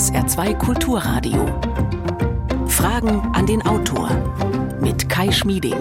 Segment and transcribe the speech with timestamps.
[0.00, 1.44] SR2 Kulturradio.
[2.68, 4.08] Fragen an den Autor
[4.80, 5.76] mit Kai Schmieding.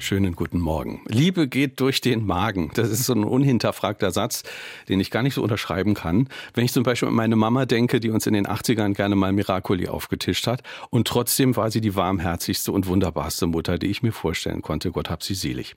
[0.00, 1.02] Schönen guten Morgen.
[1.06, 2.72] Liebe geht durch den Magen.
[2.74, 4.42] Das ist so ein unhinterfragter Satz,
[4.88, 6.28] den ich gar nicht so unterschreiben kann.
[6.52, 9.32] Wenn ich zum Beispiel an meine Mama denke, die uns in den 80ern gerne mal
[9.32, 10.64] Miracoli aufgetischt hat.
[10.90, 14.90] Und trotzdem war sie die warmherzigste und wunderbarste Mutter, die ich mir vorstellen konnte.
[14.90, 15.76] Gott hab sie selig.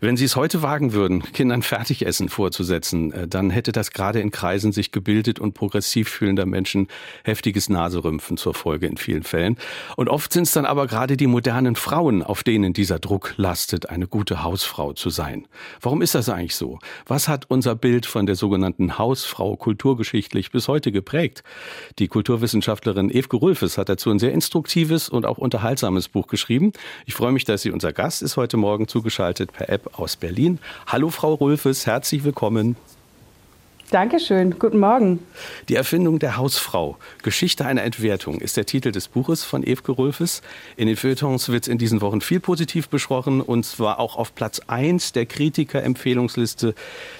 [0.00, 4.30] Wenn Sie es heute wagen würden, Kindern Fertigessen vorzusetzen, äh, dann hätte das gerade in
[4.30, 6.86] Kreisen sich gebildet und progressiv fühlender Menschen
[7.24, 9.56] heftiges Naserümpfen zur Folge in vielen Fällen.
[9.96, 13.90] Und oft sind es dann aber gerade die modernen Frauen, auf denen dieser Druck lastet,
[13.90, 15.48] eine gute Hausfrau zu sein.
[15.80, 16.78] Warum ist das eigentlich so?
[17.06, 21.42] Was hat unser Bild von der sogenannten Hausfrau kulturgeschichtlich bis heute geprägt?
[21.98, 26.72] Die Kulturwissenschaftlerin Evke Rulfes hat dazu ein sehr instruktives und auch unterhaltsames Buch geschrieben.
[27.04, 30.58] Ich freue mich, dass sie unser Gast ist heute Morgen zugeschaltet per App aus Berlin.
[30.86, 32.76] Hallo Frau Rulfes, herzlich willkommen.
[33.90, 35.20] Dankeschön, guten Morgen.
[35.70, 40.42] Die Erfindung der Hausfrau, Geschichte einer Entwertung, ist der Titel des Buches von Evke Rulfes.
[40.76, 44.34] In den Feuilletons wird es in diesen Wochen viel positiv besprochen und zwar auch auf
[44.34, 46.74] Platz 1 der Kritiker-Empfehlungsliste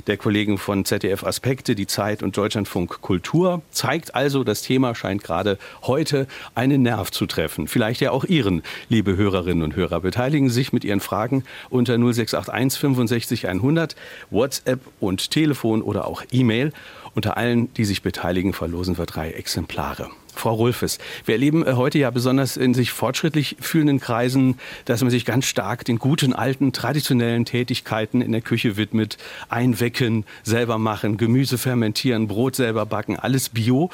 [0.08, 3.62] der Kollegen von ZDF Aspekte, die Zeit und Deutschlandfunk Kultur.
[3.70, 7.66] Zeigt also, das Thema scheint gerade heute einen Nerv zu treffen.
[7.66, 10.00] Vielleicht ja auch Ihren, liebe Hörerinnen und Hörer.
[10.00, 13.96] Beteiligen sich mit Ihren Fragen unter 0681 65 100,
[14.30, 16.57] WhatsApp und Telefon oder auch E-Mail.
[16.58, 16.72] Mail.
[17.14, 20.10] Unter allen, die sich beteiligen, verlosen wir drei Exemplare.
[20.34, 25.10] Frau Rulfes, wir erleben äh, heute ja besonders in sich fortschrittlich fühlenden Kreisen, dass man
[25.10, 29.18] sich ganz stark den guten alten traditionellen Tätigkeiten in der Küche widmet.
[29.48, 33.90] Einwecken, selber machen, Gemüse fermentieren, Brot selber backen, alles bio.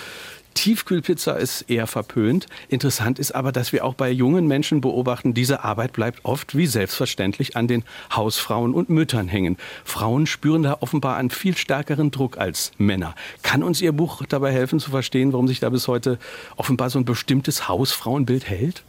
[0.54, 2.46] Tiefkühlpizza ist eher verpönt.
[2.68, 6.66] Interessant ist aber, dass wir auch bei jungen Menschen beobachten, diese Arbeit bleibt oft wie
[6.66, 9.56] selbstverständlich an den Hausfrauen und Müttern hängen.
[9.84, 13.14] Frauen spüren da offenbar einen viel stärkeren Druck als Männer.
[13.42, 16.18] Kann uns Ihr Buch dabei helfen zu verstehen, warum sich da bis heute
[16.56, 18.82] offenbar so ein bestimmtes Hausfrauenbild hält?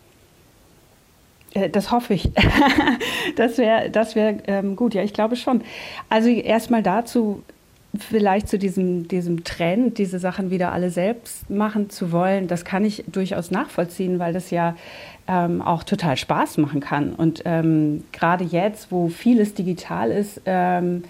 [1.55, 2.29] Äh, das hoffe ich.
[3.35, 5.63] das wäre das wär, ähm, gut, ja, ich glaube schon.
[6.09, 7.43] Also erstmal dazu,
[7.97, 12.85] vielleicht zu diesem, diesem Trend, diese Sachen wieder alle selbst machen zu wollen, das kann
[12.85, 14.75] ich durchaus nachvollziehen, weil das ja
[15.27, 17.13] ähm, auch total Spaß machen kann.
[17.13, 21.03] Und ähm, gerade jetzt, wo vieles digital ist, ähm,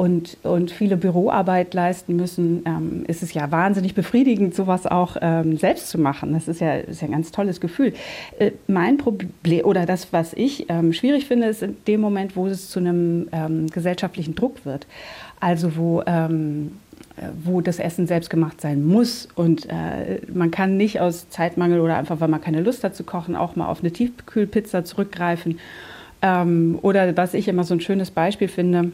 [0.00, 5.58] und, und viele Büroarbeit leisten müssen, ähm, ist es ja wahnsinnig befriedigend, sowas auch ähm,
[5.58, 6.32] selbst zu machen.
[6.32, 7.92] Das ist ja, ist ja ein ganz tolles Gefühl.
[8.38, 12.46] Äh, mein Problem oder das, was ich ähm, schwierig finde, ist in dem Moment, wo
[12.46, 13.28] es zu einem
[13.70, 14.86] gesellschaftlichen Druck wird.
[15.40, 16.72] Also wo ähm,
[17.20, 19.28] äh, wo das Essen selbst gemacht sein muss.
[19.34, 23.04] Und äh, man kann nicht aus Zeitmangel oder einfach, weil man keine Lust hat zu
[23.04, 25.58] kochen, auch mal auf eine Tiefkühlpizza zurückgreifen.
[26.22, 28.92] Ähm, oder was ich immer so ein schönes Beispiel finde,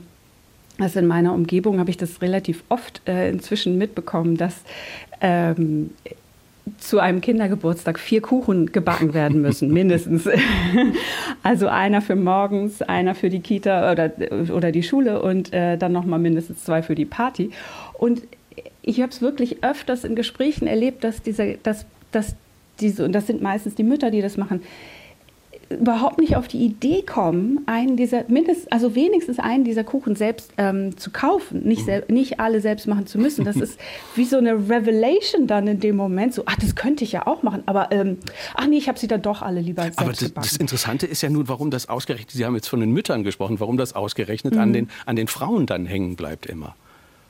[0.78, 4.62] also in meiner Umgebung habe ich das relativ oft äh, inzwischen mitbekommen, dass
[5.20, 5.90] ähm,
[6.78, 10.28] zu einem Kindergeburtstag vier Kuchen gebacken werden müssen, mindestens.
[11.42, 14.12] also einer für morgens, einer für die Kita oder,
[14.52, 17.50] oder die Schule und äh, dann nochmal mindestens zwei für die Party.
[17.94, 18.22] Und
[18.82, 22.34] ich habe es wirklich öfters in Gesprächen erlebt, dass diese, dass, dass
[22.80, 24.62] diese, und das sind meistens die Mütter, die das machen,
[25.68, 30.52] überhaupt nicht auf die Idee kommen, einen dieser, mindestens, also wenigstens einen dieser Kuchen selbst
[30.58, 33.44] ähm, zu kaufen, nicht, sel nicht alle selbst machen zu müssen.
[33.44, 33.78] Das ist
[34.14, 37.42] wie so eine Revelation dann in dem Moment, so, ach, das könnte ich ja auch
[37.42, 38.18] machen, aber ähm,
[38.54, 41.22] ach nee, ich habe sie dann doch alle lieber selbst Aber das, das, Interessante ist
[41.22, 44.54] ja nun, warum das ausgerechnet, Sie haben jetzt von den Müttern gesprochen, warum das ausgerechnet
[44.54, 44.60] mhm.
[44.60, 46.76] an, den, an den Frauen dann hängen bleibt immer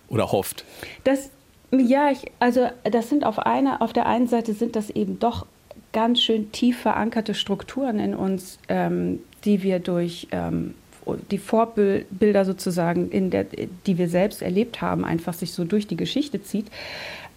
[0.08, 0.64] oder hofft.
[1.04, 1.30] Das,
[1.72, 5.46] ja, ich, also das sind auf einer, auf der einen Seite sind das eben doch
[5.92, 10.74] ganz schön tief verankerte Strukturen in uns, ähm, die wir durch ähm,
[11.30, 13.46] die Vorbilder sozusagen, in der,
[13.86, 16.66] die wir selbst erlebt haben, einfach sich so durch die Geschichte zieht.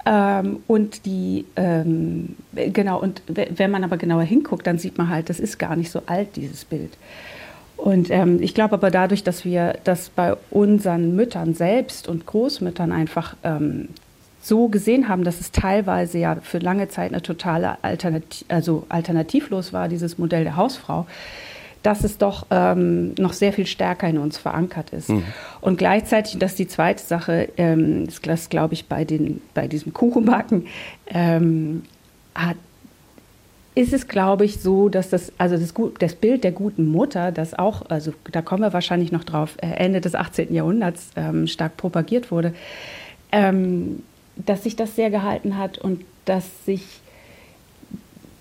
[0.05, 5.29] Ähm, und die, ähm, genau, und wenn man aber genauer hinguckt, dann sieht man halt,
[5.29, 6.97] das ist gar nicht so alt, dieses Bild.
[7.77, 12.91] Und ähm, ich glaube aber dadurch, dass wir das bei unseren Müttern selbst und Großmüttern
[12.91, 13.89] einfach ähm,
[14.41, 19.73] so gesehen haben, dass es teilweise ja für lange Zeit eine totale Alternativ, also alternativlos
[19.73, 21.05] war, dieses Modell der Hausfrau,
[21.83, 25.09] dass es doch ähm, noch sehr viel stärker in uns verankert ist.
[25.09, 25.23] Mhm.
[25.61, 29.93] Und gleichzeitig, das ist die zweite Sache, ähm, das glaube ich bei, den, bei diesem
[29.93, 30.67] Kuchenbacken,
[31.07, 31.83] ähm,
[32.35, 32.57] hat,
[33.75, 37.53] ist es, glaube ich, so, dass das, also das, das, Bild der guten Mutter, das
[37.57, 40.53] auch, also da kommen wir wahrscheinlich noch drauf, äh, Ende des 18.
[40.53, 42.53] Jahrhunderts ähm, stark propagiert wurde,
[43.31, 44.03] ähm,
[44.45, 46.83] dass sich das sehr gehalten hat und dass sich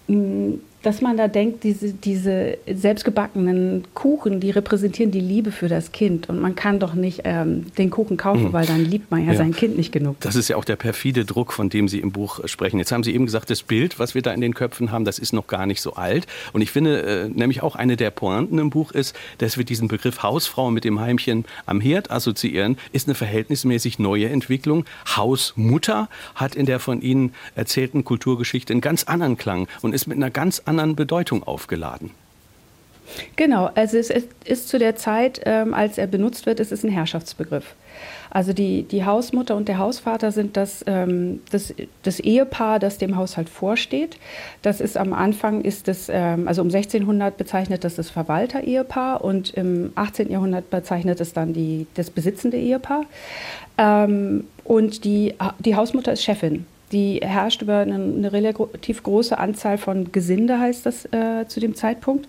[0.07, 0.55] mm,
[0.89, 6.31] dass man da denkt, diese, diese selbstgebackenen Kuchen, die repräsentieren die Liebe für das Kind.
[6.31, 8.53] Und man kann doch nicht ähm, den Kuchen kaufen, mhm.
[8.55, 10.19] weil dann liebt man ja, ja, sein Kind nicht genug.
[10.21, 12.79] Das ist ja auch der perfide Druck, von dem Sie im Buch sprechen.
[12.79, 15.19] Jetzt haben Sie eben gesagt, das Bild, was wir da in den Köpfen haben, das
[15.19, 16.27] ist noch gar nicht so alt.
[16.55, 19.89] Und ich finde äh, nämlich auch eine der Pointen im Buch ist, dass wir diesen
[19.89, 24.87] Begriff Hausfrau mit dem Heimchen am Herd assoziieren, ist eine verhältnismäßig neue Entwicklung.
[25.07, 30.17] Hausmutter hat in der von Ihnen erzählten Kulturgeschichte einen ganz anderen Klang und ist mit
[30.17, 32.11] einer ganz anderen Bedeutung aufgeladen.
[33.37, 34.11] Genau, also es
[34.45, 37.75] ist zu der Zeit, ähm, als er benutzt wird, es ist ein Herrschaftsbegriff.
[38.31, 43.17] Also die, die Hausmutter und der Hausvater sind das, ähm, das, das Ehepaar, das dem
[43.17, 44.19] Haushalt vorsteht.
[44.63, 49.55] Das ist am Anfang, ist das, ähm, also um 1600 bezeichnet das das Verwalter-Ehepaar und
[49.55, 50.31] im 18.
[50.31, 53.05] Jahrhundert bezeichnet es dann die, das besitzende Ehepaar.
[53.79, 56.67] Ähm, und die, die Hausmutter ist Chefin.
[56.93, 61.75] Die herrscht über eine, eine, relativ große Anzahl von Gesinde, heißt das äh, zu dem
[61.75, 62.29] Zeitpunkt.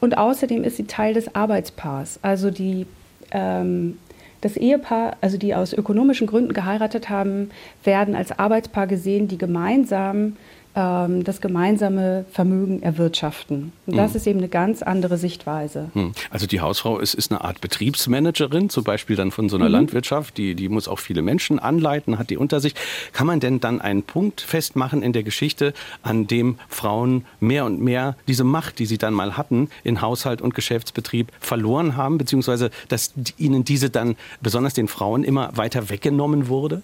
[0.00, 2.18] Und außerdem ist sie Teil des Arbeitspaars.
[2.22, 2.86] Also die,
[3.32, 3.98] ähm,
[4.40, 7.50] das Ehepaar, also die aus ökonomischen Gründen geheiratet haben,
[7.84, 10.36] werden als Arbeitspaar gesehen, die gemeinsam
[10.78, 13.72] ähm, das gemeinsame Vermögen erwirtschaften.
[13.86, 14.16] Und das mhm.
[14.16, 15.90] ist eben eine ganz andere Sichtweise.
[15.94, 16.12] Mhm.
[16.30, 19.72] Also die Hausfrau ist, ist eine Art Betriebsmanagerin, zum Beispiel dann von so einer mhm.
[19.72, 22.74] Landwirtschaft, die, die muss auch viele Menschen anleiten, hat die unter sich.
[23.12, 27.80] Kann man denn dann einen Punkt festmachen in der Geschichte, an dem Frauen mehr und
[27.80, 32.70] mehr diese Macht, die sie dann mal hatten, in Haushalt und Geschäftsbetrieb verloren haben, beziehungsweise
[32.88, 36.82] dass ihnen diese dann, besonders den Frauen, immer weiter weggenommen wurde?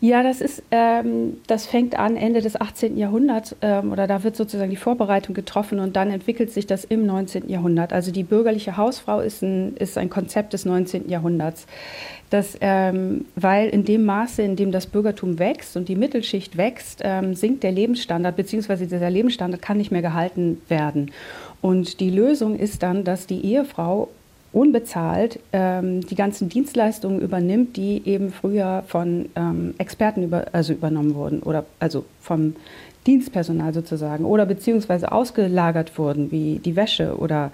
[0.00, 2.96] Ja, das ist, ähm, das fängt an Ende des 18.
[2.96, 7.04] Jahrhunderts ähm, oder da wird sozusagen die Vorbereitung getroffen und dann entwickelt sich das im
[7.04, 7.48] 19.
[7.48, 7.92] Jahrhundert.
[7.92, 11.08] Also die bürgerliche Hausfrau ist ein, ist ein Konzept des 19.
[11.08, 11.66] Jahrhunderts.
[12.30, 17.00] Das, ähm, weil in dem Maße, in dem das Bürgertum wächst und die Mittelschicht wächst,
[17.02, 21.10] ähm, sinkt der Lebensstandard, beziehungsweise dieser Lebensstandard kann nicht mehr gehalten werden.
[21.60, 24.08] Und die Lösung ist dann, dass die Ehefrau
[24.52, 31.14] unbezahlt ähm, die ganzen Dienstleistungen übernimmt, die eben früher von ähm, Experten über, also übernommen
[31.14, 32.54] wurden oder also vom
[33.08, 37.52] Dienstpersonal sozusagen oder beziehungsweise ausgelagert wurden, wie die Wäsche oder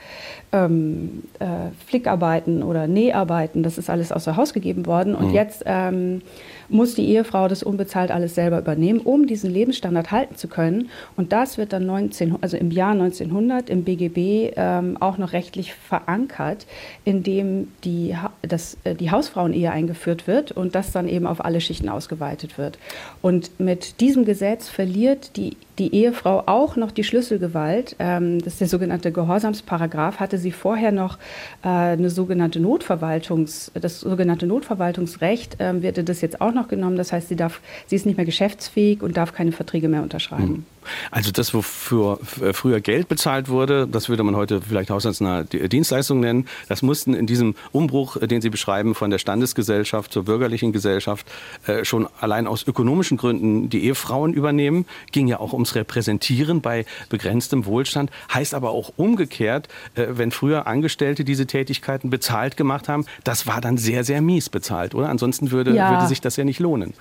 [0.51, 3.63] ähm, äh, Flickarbeiten oder Näharbeiten.
[3.63, 5.15] Das ist alles außer Haus gegeben worden.
[5.15, 5.35] Und mhm.
[5.35, 6.23] jetzt ähm,
[6.69, 10.91] muss die Ehefrau das unbezahlt alles selber übernehmen, um diesen Lebensstandard halten zu können.
[11.17, 15.75] Und das wird dann 19, also im Jahr 1900 im BGB ähm, auch noch rechtlich
[15.75, 16.67] verankert,
[17.05, 21.89] indem die, das, äh, die Hausfrauenehe eingeführt wird und das dann eben auf alle Schichten
[21.89, 22.79] ausgeweitet wird.
[23.23, 25.74] Und mit diesem Gesetz verliert die 意义。
[25.79, 31.19] Die Ehefrau auch noch die Schlüsselgewalt, ähm, das ist der sogenannte Gehorsamsparagraf, hatte sie vorher noch
[31.63, 36.97] äh, eine sogenannte Notverwaltungs, das sogenannte Notverwaltungsrecht ähm, wird das jetzt auch noch genommen.
[36.97, 40.51] Das heißt, sie darf, sie ist nicht mehr geschäftsfähig und darf keine Verträge mehr unterschreiben.
[40.51, 40.67] Mhm.
[41.11, 46.47] Also das, wofür früher Geld bezahlt wurde, das würde man heute vielleicht haushaltsnahe Dienstleistung nennen,
[46.69, 51.27] das mussten in diesem Umbruch, den Sie beschreiben, von der Standesgesellschaft zur bürgerlichen Gesellschaft,
[51.67, 54.87] äh, schon allein aus ökonomischen Gründen die Ehefrauen übernehmen.
[55.13, 58.11] Ging ja auch ums Repräsentieren bei begrenztem Wohlstand.
[58.33, 63.61] Heißt aber auch umgekehrt, äh, wenn früher Angestellte diese Tätigkeiten bezahlt gemacht haben, das war
[63.61, 65.09] dann sehr, sehr mies bezahlt, oder?
[65.09, 65.91] Ansonsten würde, ja.
[65.91, 66.93] würde sich das ja nicht lohnen.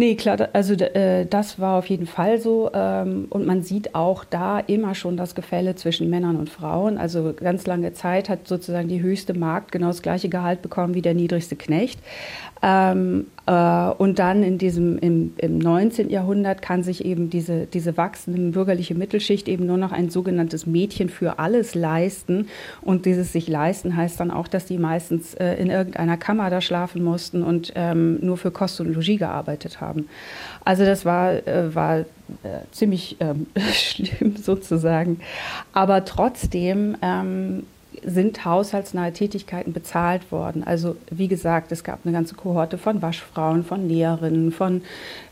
[0.00, 2.70] Nee, klar, also äh, das war auf jeden Fall so.
[2.72, 6.98] Ähm, und man sieht auch da immer schon das Gefälle zwischen Männern und Frauen.
[6.98, 11.02] Also ganz lange Zeit hat sozusagen die höchste Magd genau das gleiche Gehalt bekommen wie
[11.02, 11.98] der niedrigste Knecht.
[12.62, 16.10] Ähm, äh, und dann in diesem, im, im 19.
[16.10, 21.08] Jahrhundert kann sich eben diese, diese wachsende bürgerliche Mittelschicht eben nur noch ein sogenanntes Mädchen
[21.08, 22.48] für alles leisten.
[22.82, 26.60] Und dieses sich leisten heißt dann auch, dass die meistens äh, in irgendeiner Kammer da
[26.60, 30.08] schlafen mussten und ähm, nur für Kost und Logis gearbeitet haben.
[30.64, 32.04] Also das war, äh, war äh,
[32.72, 35.20] ziemlich ähm, schlimm sozusagen.
[35.72, 37.62] Aber trotzdem ähm,
[38.04, 40.64] sind haushaltsnahe Tätigkeiten bezahlt worden.
[40.64, 44.82] Also wie gesagt, es gab eine ganze Kohorte von Waschfrauen, von Näherinnen, von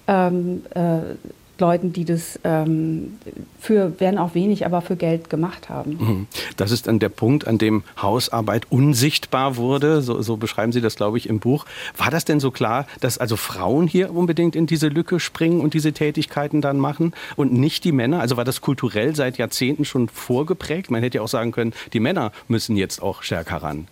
[0.08, 1.16] ähm, äh,
[1.58, 3.18] Leuten, die das ähm,
[3.58, 5.96] für, werden auch wenig, aber für Geld gemacht haben.
[5.98, 6.26] Mhm.
[6.56, 10.02] Das ist dann der Punkt, an dem Hausarbeit unsichtbar wurde.
[10.02, 11.64] So, so, beschreiben Sie das, glaube ich, im Buch.
[11.96, 15.74] War das denn so klar, dass also Frauen hier unbedingt in diese Lücke springen und
[15.74, 18.20] diese Tätigkeiten dann machen und nicht die Männer?
[18.20, 20.90] Also war das kulturell seit Jahrzehnten schon vorgeprägt?
[20.90, 23.88] Man hätte ja auch sagen können, die Männer müssen jetzt auch stärker ran.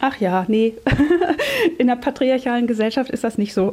[0.00, 0.74] Ach ja, nee.
[1.78, 3.72] In der patriarchalen Gesellschaft ist das nicht so.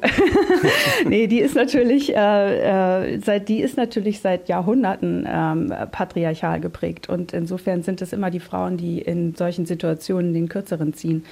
[1.05, 7.09] nee, die ist natürlich, äh, äh, seit, die ist natürlich seit Jahrhunderten ähm, patriarchal geprägt.
[7.09, 11.25] Und insofern sind es immer die Frauen, die in solchen Situationen den Kürzeren ziehen.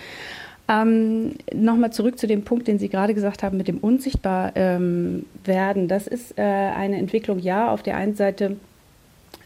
[0.67, 5.25] Ähm, Nochmal zurück zu dem Punkt, den Sie gerade gesagt haben, mit dem Unsichtbarwerden.
[5.45, 8.57] Ähm, das ist äh, eine Entwicklung, ja, auf der einen Seite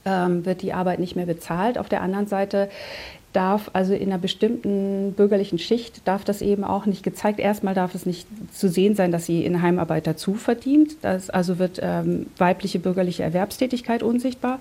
[0.06, 1.78] ähm, wird die Arbeit nicht mehr bezahlt.
[1.78, 2.70] Auf der anderen Seite
[3.36, 7.39] darf also in einer bestimmten bürgerlichen Schicht darf das eben auch nicht gezeigt.
[7.39, 10.98] Erstmal darf es nicht zu sehen sein, dass sie in Heimarbeit dazu verdient.
[11.01, 14.60] Das also wird ähm, weibliche bürgerliche Erwerbstätigkeit unsichtbar.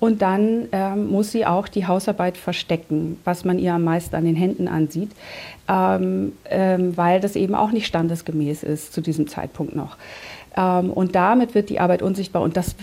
[0.00, 4.24] Und dann ähm, muss sie auch die Hausarbeit verstecken, was man ihr am meisten an
[4.24, 5.10] den Händen ansieht,
[5.68, 9.96] ähm, ähm weil das eben auch nicht standesgemäß ist zu diesem Zeitpunkt noch.
[10.56, 12.42] Ähm, und damit wird die Arbeit unsichtbar.
[12.42, 12.74] Und das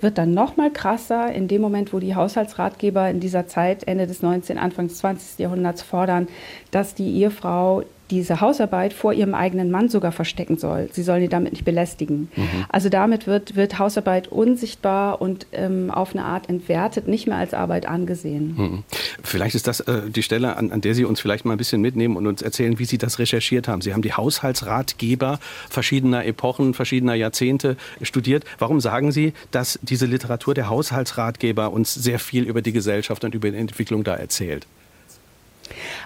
[0.00, 4.06] wird dann noch mal krasser in dem Moment, wo die Haushaltsratgeber in dieser Zeit, Ende
[4.06, 5.38] des 19., Anfang des 20.
[5.38, 6.28] Jahrhunderts, fordern,
[6.74, 10.88] dass die Ehefrau diese Hausarbeit vor ihrem eigenen Mann sogar verstecken soll.
[10.92, 12.28] Sie soll ihn damit nicht belästigen.
[12.36, 12.66] Mhm.
[12.68, 17.54] Also damit wird, wird Hausarbeit unsichtbar und ähm, auf eine Art entwertet, nicht mehr als
[17.54, 18.54] Arbeit angesehen.
[18.56, 18.82] Mhm.
[19.22, 21.80] Vielleicht ist das äh, die Stelle, an, an, der Sie uns vielleicht mal ein bisschen
[21.80, 23.80] mitnehmen und uns erzählen, wie Sie das recherchiert haben.
[23.80, 25.38] Sie haben die Haushaltsratgeber
[25.70, 28.44] verschiedener Epochen, verschiedener Jahrzehnte studiert.
[28.58, 33.34] Warum sagen Sie, dass diese Literatur der Haushaltsratgeber uns sehr viel über die Gesellschaft und
[33.34, 34.66] über die Entwicklung da erzählt?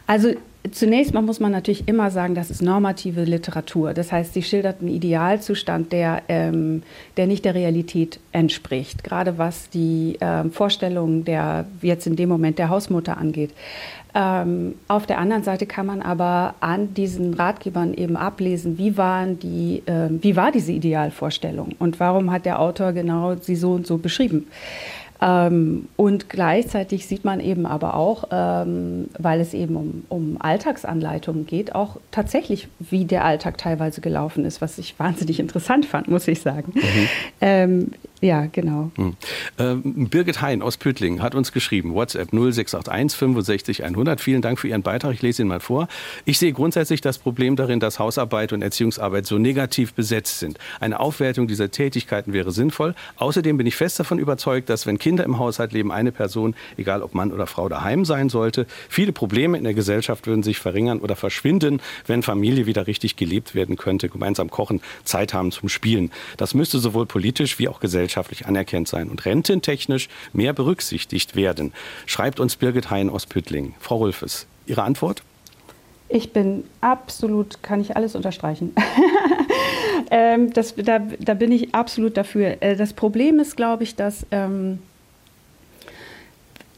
[0.07, 0.35] Also
[0.71, 3.95] zunächst mal muss man natürlich immer sagen, das ist normative Literatur.
[3.95, 6.83] Das heißt, sie schildert einen Idealzustand, der, ähm,
[7.17, 12.59] der nicht der Realität entspricht, gerade was die ähm, Vorstellungen der jetzt in dem Moment
[12.59, 13.51] der Hausmutter angeht.
[14.15, 19.39] Ähm, auf der anderen Seite kann man aber an diesen Ratgebern eben ablesen, wie, waren
[19.39, 23.87] die, äh, wie war diese Idealvorstellung und warum hat der Autor genau sie so und
[23.87, 24.47] so beschrieben.
[25.21, 31.47] Ähm, und gleichzeitig sieht man eben aber auch, ähm, weil es eben um, um Alltagsanleitungen
[31.47, 36.29] geht, auch tatsächlich, wie der Alltag teilweise gelaufen ist, was ich wahnsinnig interessant fand, muss
[36.29, 36.73] ich sagen.
[36.75, 37.09] Mhm.
[37.41, 38.91] Ähm, ja, genau.
[38.97, 39.17] Mhm.
[39.59, 44.21] Ähm, Birgit Hein aus Püttlingen hat uns geschrieben, WhatsApp 0681 65 100.
[44.21, 45.15] Vielen Dank für Ihren Beitrag.
[45.15, 45.89] Ich lese ihn mal vor.
[46.25, 50.59] Ich sehe grundsätzlich das Problem darin, dass Hausarbeit und Erziehungsarbeit so negativ besetzt sind.
[50.81, 52.95] Eine Aufwertung dieser Tätigkeiten wäre sinnvoll.
[53.17, 57.03] Außerdem bin ich fest davon überzeugt, dass wenn Kinder im Haushalt leben, eine Person, egal
[57.03, 58.67] ob Mann oder Frau, daheim sein sollte.
[58.89, 63.55] Viele Probleme in der Gesellschaft würden sich verringern oder verschwinden, wenn Familie wieder richtig gelebt
[63.55, 66.11] werden könnte, gemeinsam kochen, Zeit haben zum Spielen.
[66.37, 71.73] Das müsste sowohl politisch wie auch gesellschaftlich anerkannt sein und rententechnisch mehr berücksichtigt werden,
[72.07, 73.75] schreibt uns Birgit Hein aus Püttlingen.
[73.81, 75.23] Frau Rulfes, Ihre Antwort?
[76.09, 78.75] Ich bin absolut, kann ich alles unterstreichen.
[80.11, 82.63] ähm, das, da, da, bin ich absolut dafür.
[82.63, 84.79] Äh, das Problem ist, glaube ich, dass ähm,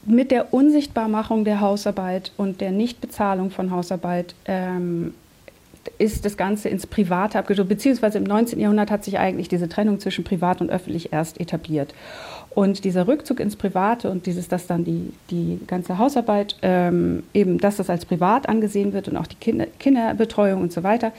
[0.05, 5.13] mit der Unsichtbarmachung der Hausarbeit und der Nichtbezahlung von Hausarbeit ähm,
[5.97, 8.59] ist das Ganze ins Private abgedrückt, beziehungsweise im 19.
[8.59, 11.93] Jahrhundert hat sich eigentlich diese Trennung zwischen privat und öffentlich erst etabliert.
[12.53, 17.59] Und dieser Rückzug ins Private und dieses, dass dann die, die ganze Hausarbeit ähm, eben,
[17.59, 21.13] dass das als privat angesehen wird und auch die Kinder, Kinderbetreuung und so weiter,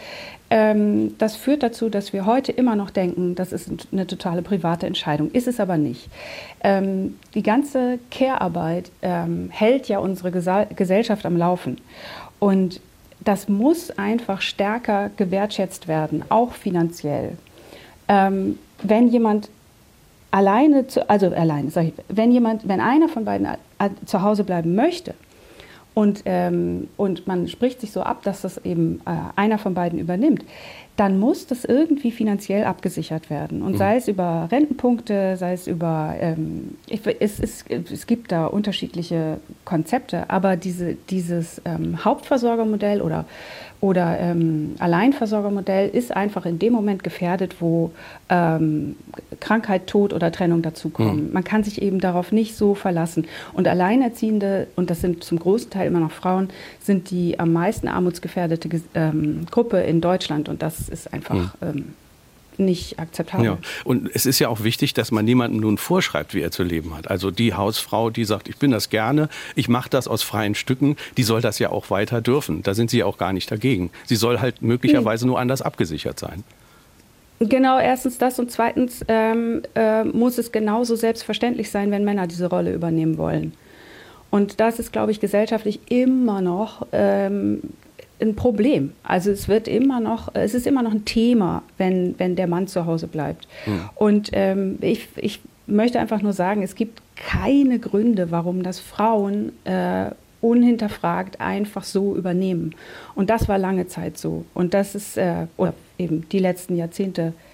[0.51, 4.87] ähm, das führt dazu, dass wir heute immer noch denken, das ist eine totale private
[4.87, 5.31] Entscheidung.
[5.31, 6.11] Ist es aber nicht.
[6.63, 11.79] Ähm, die ganze Care-Arbeit ähm, hält ja unsere Gesellschaft am Laufen.
[12.39, 12.81] Und
[13.21, 17.39] das muss einfach stärker gewertschätzt werden, auch finanziell.
[18.09, 19.49] Ähm, wenn jemand
[20.33, 23.47] alleine, zu, also alleine, sag ich, wenn jemand, wenn einer von beiden
[24.05, 25.15] zu Hause bleiben möchte
[25.95, 29.99] und, ähm, und man spricht sich so ab, dass das eben äh, einer von beiden
[29.99, 30.45] übernimmt,
[30.97, 33.63] dann muss das irgendwie finanziell abgesichert werden.
[33.63, 33.77] Und mhm.
[33.77, 39.39] sei es über Rentenpunkte, sei es über, ähm, ich, es, es, es gibt da unterschiedliche
[39.65, 43.27] Konzepte, aber diese, dieses ähm, Hauptversorgermodell oder
[43.83, 47.91] oder ähm, Alleinversorgermodell ist einfach in dem Moment gefährdet, wo
[48.29, 48.95] ähm,
[49.41, 51.27] Krankheit, Tod oder Trennung dazukommen.
[51.27, 51.33] Mhm.
[51.33, 53.27] Man kann sich eben darauf nicht so verlassen.
[53.53, 57.89] Und Alleinerziehende, und das sind zum großen Teil immer noch Frauen, sind die am meisten
[57.89, 60.49] armutsgefährdete ähm, Gruppe in Deutschland.
[60.49, 61.95] Und das ist einfach mhm
[62.59, 63.47] nicht akzeptabel.
[63.47, 63.59] Ja.
[63.85, 66.97] Und es ist ja auch wichtig, dass man niemandem nun vorschreibt, wie er zu leben
[66.97, 67.11] hat.
[67.11, 70.97] Also die Hausfrau, die sagt, ich bin das gerne, ich mache das aus freien Stücken,
[71.17, 72.63] die soll das ja auch weiter dürfen.
[72.63, 73.91] Da sind Sie auch gar nicht dagegen.
[74.07, 75.29] Sie soll halt möglicherweise hm.
[75.31, 76.45] nur anders abgesichert sein.
[77.41, 82.47] Genau, erstens das und zweitens ähm, äh, muss es genauso selbstverständlich sein, wenn Männer diese
[82.47, 83.53] Rolle übernehmen wollen.
[84.31, 87.61] Und das ist, glaube ich, gesellschaftlich immer noch ähm,
[88.23, 88.93] ein Problem.
[89.03, 92.67] Also es wird immer noch, es ist immer noch ein Thema, wenn, wenn der Mann
[92.67, 93.49] zu Hause bleibt.
[93.67, 93.91] Mhm.
[93.95, 99.53] Und ähm, ich, ich möchte einfach nur sagen, es gibt keine Gründe, warum das Frauen
[99.65, 100.11] äh,
[100.41, 102.75] unhinterfragt einfach so übernehmen.
[103.15, 104.45] Und das war lange Zeit so.
[104.55, 107.52] Und das ist, äh, oder eben die letzten Jahrzehnte äh,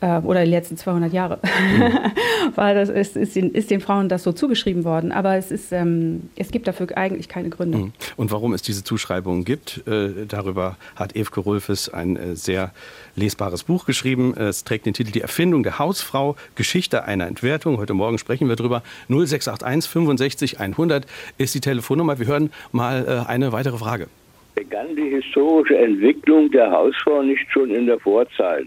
[0.00, 1.92] oder die letzten 200 Jahre, mhm.
[2.54, 5.10] war das, ist, ist, den, ist, den, Frauen das so zugeschrieben worden.
[5.10, 7.78] Aber es, ist, ähm, es gibt dafür eigentlich keine Gründe.
[7.78, 7.92] Mhm.
[8.16, 12.72] Und warum es diese Zuschreibungen gibt, äh, darüber hat Evke Rulfes ein äh, sehr
[13.16, 14.34] lesbares Buch geschrieben.
[14.36, 17.78] Es trägt den Titel Die Erfindung der Hausfrau, Geschichte einer Entwertung.
[17.78, 18.82] Heute Morgen sprechen wir darüber.
[19.08, 21.06] 0681 65 100
[21.38, 22.18] ist die Telefonnummer.
[22.18, 24.06] Wir hören mal äh, eine weitere Frage.
[24.54, 28.66] Begann die historische Entwicklung der Hausfrau nicht schon in der Vorzeit?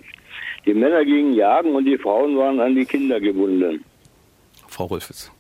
[0.66, 3.84] Die Männer gingen jagen und die Frauen waren an die Kinder gebunden.
[4.68, 5.32] Frau Rolfes.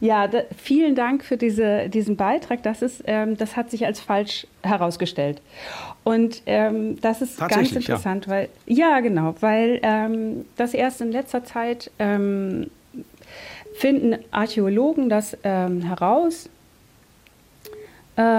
[0.00, 2.62] Ja, da, vielen Dank für diese, diesen Beitrag.
[2.62, 5.42] Das, ist, ähm, das hat sich als falsch herausgestellt.
[6.04, 8.32] Und ähm, das ist ganz interessant, ja.
[8.32, 12.70] weil, ja, genau, weil ähm, das erst in letzter Zeit ähm,
[13.74, 16.48] finden Archäologen das ähm, heraus.
[18.16, 18.38] Äh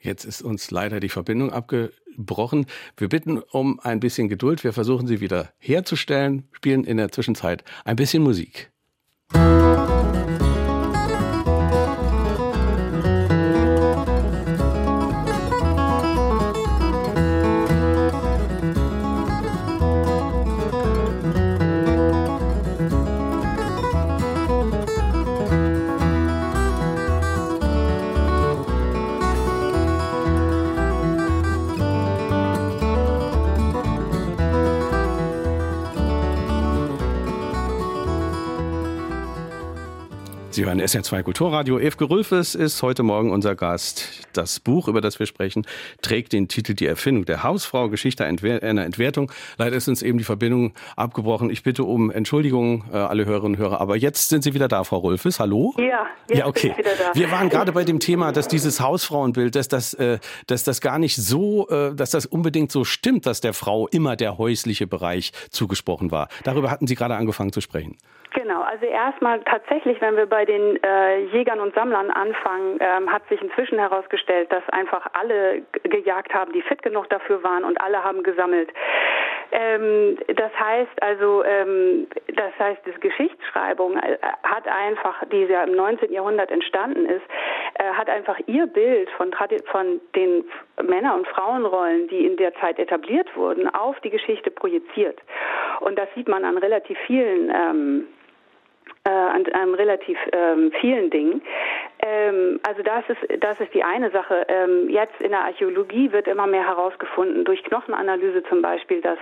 [0.00, 2.66] Jetzt ist uns leider die Verbindung abge gebrochen.
[2.96, 4.62] Wir bitten um ein bisschen Geduld.
[4.64, 8.70] Wir versuchen sie wieder herzustellen, spielen in der Zwischenzeit ein bisschen Musik.
[40.60, 41.78] Sie hören SR2 Kulturradio.
[41.78, 44.26] Evke Rülfes ist heute Morgen unser Gast.
[44.34, 45.66] Das Buch, über das wir sprechen,
[46.02, 49.32] trägt den Titel Die Erfindung der Hausfrau, Geschichte einer Entwertung.
[49.56, 51.48] Leider ist uns eben die Verbindung abgebrochen.
[51.48, 53.80] Ich bitte um Entschuldigung, äh, alle Hörerinnen und Hörer.
[53.80, 55.40] Aber jetzt sind Sie wieder da, Frau Rülfes.
[55.40, 55.72] Hallo?
[55.78, 56.74] Ja, ja, okay.
[57.14, 60.98] Wir waren gerade bei dem Thema, dass dieses Hausfrauenbild, dass das, äh, dass das gar
[60.98, 65.32] nicht so, äh, dass das unbedingt so stimmt, dass der Frau immer der häusliche Bereich
[65.48, 66.28] zugesprochen war.
[66.44, 67.96] Darüber hatten Sie gerade angefangen zu sprechen.
[68.32, 73.26] Genau, also erstmal tatsächlich, wenn wir bei den äh, Jägern und Sammlern anfangen, ähm, hat
[73.28, 78.04] sich inzwischen herausgestellt, dass einfach alle gejagt haben, die fit genug dafür waren und alle
[78.04, 78.70] haben gesammelt.
[79.52, 85.74] Ähm, das heißt also, ähm, das heißt, die Geschichtsschreibung äh, hat einfach, die ja im
[85.74, 86.12] 19.
[86.12, 87.24] Jahrhundert entstanden ist,
[87.74, 89.34] äh, hat einfach ihr Bild von,
[89.72, 90.44] von den
[90.80, 95.18] Männer- und Frauenrollen, die in der Zeit etabliert wurden, auf die Geschichte projiziert.
[95.80, 98.06] Und das sieht man an relativ vielen ähm,
[99.04, 101.42] äh, an einem relativ ähm, vielen Dingen.
[102.02, 104.44] Ähm, also das ist, das ist die eine Sache.
[104.48, 109.18] Ähm, jetzt in der Archäologie wird immer mehr herausgefunden, durch Knochenanalyse zum Beispiel, dass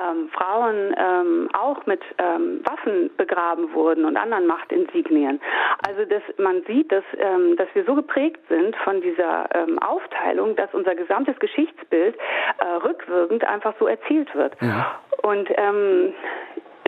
[0.00, 5.40] ähm, Frauen ähm, auch mit ähm, Waffen begraben wurden und anderen Machtinsignien.
[5.86, 9.48] Also dass man sieht, dass, ähm, dass wir so geprägt sind von dieser
[9.80, 12.16] Aufteilung, dass unser gesamtes Geschichtsbild
[12.58, 14.54] äh, rückwirkend einfach so erzählt wird.
[14.60, 14.98] Ja.
[15.22, 15.48] Und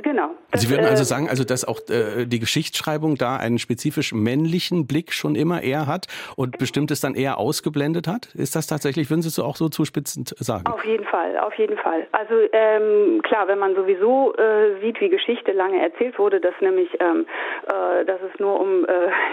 [0.02, 0.30] Genau.
[0.50, 4.12] Das, Sie würden also äh, sagen, also dass auch äh, die Geschichtsschreibung da einen spezifisch
[4.12, 6.06] männlichen Blick schon immer eher hat
[6.36, 8.34] und bestimmtes dann eher ausgeblendet hat?
[8.34, 10.66] Ist das tatsächlich, würden Sie es auch so zuspitzend sagen?
[10.66, 12.06] Auf jeden Fall, auf jeden Fall.
[12.12, 16.88] Also ähm, klar, wenn man sowieso äh, sieht, wie Geschichte lange erzählt wurde, dass nämlich,
[17.00, 17.26] ähm,
[17.66, 18.88] äh, dass es nur um äh,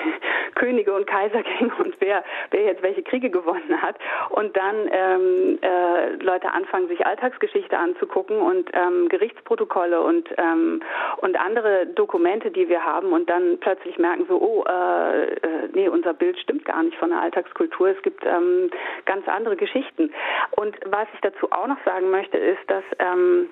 [0.56, 3.98] Könige und Kaiser ging und wer, wer jetzt welche Kriege gewonnen hat
[4.30, 10.82] und dann ähm, äh, Leute anfangen, sich Alltagsgeschichte anzugucken und ähm, Gerichtsprotokolle und ähm,
[11.18, 15.88] und andere Dokumente, die wir haben und dann plötzlich merken so, oh, äh, äh, nee,
[15.88, 17.90] unser Bild stimmt gar nicht von der Alltagskultur.
[17.90, 18.70] Es gibt ähm,
[19.06, 20.12] ganz andere Geschichten.
[20.52, 23.50] Und was ich dazu auch noch sagen möchte, ist, dass ähm,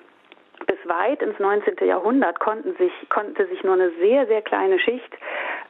[0.66, 1.86] bis weit ins 19.
[1.86, 5.12] Jahrhundert konnten sich, konnte sich nur eine sehr, sehr kleine Schicht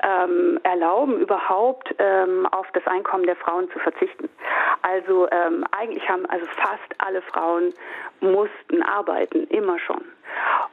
[0.02, 4.28] ähm, erlauben, überhaupt ähm, auf das Einkommen der Frauen zu verzichten.
[4.82, 7.72] Also ähm, eigentlich haben also fast alle Frauen
[8.20, 10.04] mussten arbeiten, immer schon.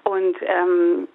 [0.04, 1.08] Und ähm,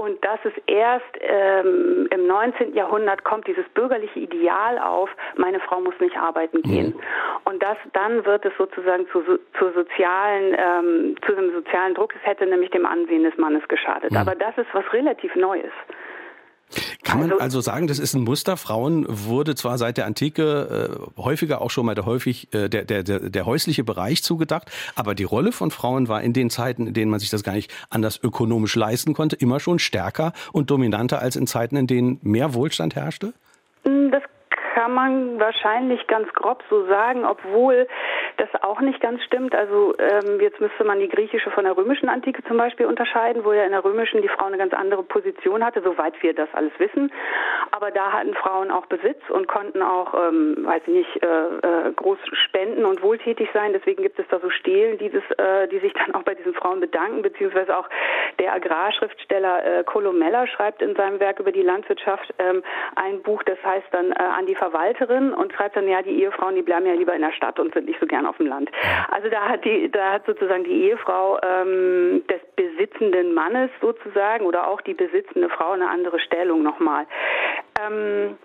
[0.00, 2.72] und das ist erst ähm, im 19.
[2.74, 6.94] Jahrhundert kommt dieses bürgerliche Ideal auf, meine Frau muss nicht arbeiten gehen.
[6.96, 7.00] Mhm.
[7.44, 9.22] Und das, dann wird es sozusagen zu,
[9.58, 12.14] zur sozialen, ähm, zu einem sozialen Druck.
[12.14, 14.10] Es hätte nämlich dem Ansehen des Mannes geschadet.
[14.12, 14.16] Mhm.
[14.16, 15.72] Aber das ist was relativ Neues.
[17.04, 18.56] Kann man also, also sagen, das ist ein Muster.
[18.56, 22.84] Frauen wurde zwar seit der Antike äh, häufiger auch schon mal der häufig äh, der,
[22.84, 26.86] der, der, der häusliche Bereich zugedacht, aber die Rolle von Frauen war in den Zeiten,
[26.86, 30.70] in denen man sich das gar nicht anders ökonomisch leisten konnte, immer schon stärker und
[30.70, 33.32] dominanter als in Zeiten, in denen mehr Wohlstand herrschte?
[33.84, 34.22] Das
[34.74, 37.86] kann man wahrscheinlich ganz grob so sagen, obwohl
[38.40, 39.54] das auch nicht ganz stimmt.
[39.54, 43.52] Also ähm, jetzt müsste man die griechische von der römischen Antike zum Beispiel unterscheiden, wo
[43.52, 46.72] ja in der römischen die Frau eine ganz andere Position hatte, soweit wir das alles
[46.78, 47.12] wissen.
[47.70, 51.92] Aber da hatten Frauen auch Besitz und konnten auch, ähm, weiß ich nicht, äh, äh,
[51.94, 53.72] groß spenden und wohltätig sein.
[53.74, 56.54] Deswegen gibt es da so Stelen, die, das, äh, die sich dann auch bei diesen
[56.54, 57.88] Frauen bedanken, beziehungsweise auch
[58.38, 62.62] der Agrarschriftsteller äh, Colomella schreibt in seinem Werk über die Landwirtschaft ähm,
[62.96, 66.54] ein Buch, das heißt dann äh, an die Verwalterin und schreibt dann, ja, die Ehefrauen,
[66.54, 68.70] die bleiben ja lieber in der Stadt und sind nicht so gern auf dem Land.
[69.10, 74.68] Also da hat die, da hat sozusagen die Ehefrau ähm, des besitzenden Mannes sozusagen oder
[74.68, 77.06] auch die besitzende Frau eine andere Stellung nochmal.
[77.80, 78.38] Ähm,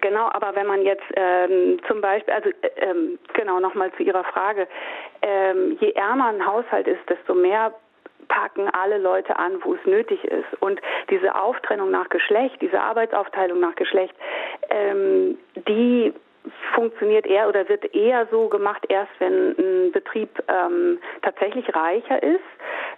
[0.00, 4.24] Genau, aber wenn man jetzt ähm, zum Beispiel, also äh, ähm, genau nochmal zu Ihrer
[4.24, 4.66] Frage,
[5.22, 7.72] ähm, je ärmer ein Haushalt ist, desto mehr
[8.26, 10.60] packen alle Leute an, wo es nötig ist.
[10.60, 14.14] Und diese Auftrennung nach Geschlecht, diese Arbeitsaufteilung nach Geschlecht,
[14.70, 16.12] ähm, die
[16.74, 22.40] funktioniert eher oder wird eher so gemacht, erst wenn ein Betrieb ähm, tatsächlich reicher ist,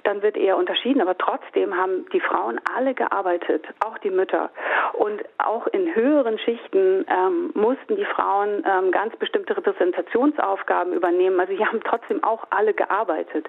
[0.05, 1.01] dann wird eher unterschieden.
[1.01, 4.51] Aber trotzdem haben die Frauen alle gearbeitet, auch die Mütter.
[4.95, 11.39] Und auch in höheren Schichten ähm, mussten die Frauen ähm, ganz bestimmte Repräsentationsaufgaben übernehmen.
[11.39, 13.47] Also sie haben trotzdem auch alle gearbeitet.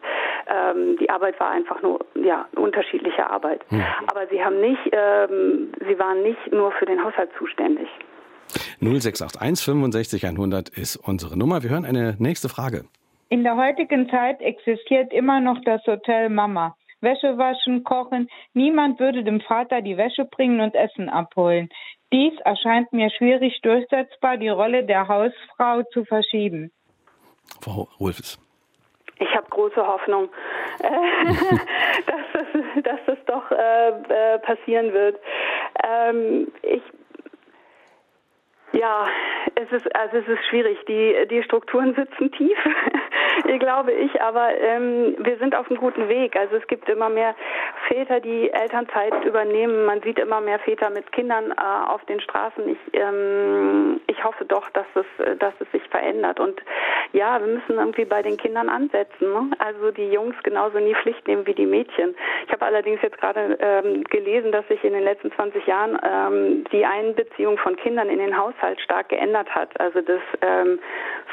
[0.48, 3.62] Ähm, die Arbeit war einfach nur ja unterschiedliche Arbeit.
[3.70, 3.84] Hm.
[4.08, 7.88] Aber sie haben nicht, ähm, sie waren nicht nur für den Haushalt zuständig.
[8.80, 11.64] 0681 65 100 ist unsere Nummer.
[11.64, 12.86] Wir hören eine nächste Frage.
[13.30, 16.76] In der heutigen Zeit existiert immer noch das Hotel Mama.
[17.02, 18.30] Wäsche waschen, kochen.
[18.54, 21.70] Niemand würde dem Vater die Wäsche bringen und Essen abholen.
[22.12, 26.72] Dies erscheint mir schwierig durchsetzbar, die Rolle der Hausfrau zu verschieben.
[27.62, 28.40] Frau Rolfes.
[29.20, 30.30] Ich habe große Hoffnung,
[30.80, 35.20] dass, das, dass das doch äh, äh, passieren wird.
[35.84, 36.82] Ähm, ich
[38.74, 39.08] ja,
[39.56, 40.78] es ist also es ist schwierig.
[40.88, 42.58] Die die Strukturen sitzen tief,
[43.60, 46.36] glaube ich, aber ähm, wir sind auf einem guten Weg.
[46.36, 47.36] Also es gibt immer mehr
[47.88, 49.86] Väter, die Elternzeit übernehmen.
[49.86, 52.68] Man sieht immer mehr Väter mit Kindern äh, auf den Straßen.
[52.70, 56.40] Ich ähm, ich hoffe doch, dass es dass es sich verändert.
[56.40, 56.62] Und
[57.14, 59.32] ja, wir müssen irgendwie bei den Kindern ansetzen.
[59.32, 59.52] Ne?
[59.60, 62.16] Also die Jungs genauso in die Pflicht nehmen wie die Mädchen.
[62.46, 66.64] Ich habe allerdings jetzt gerade ähm, gelesen, dass sich in den letzten 20 Jahren ähm,
[66.72, 69.80] die Einbeziehung von Kindern in den Haushalt stark geändert hat.
[69.80, 70.80] Also dass ähm,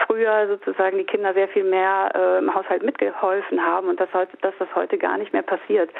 [0.06, 4.36] früher sozusagen die Kinder sehr viel mehr äh, im Haushalt mitgeholfen haben und dass, heute,
[4.40, 5.90] dass das heute gar nicht mehr passiert.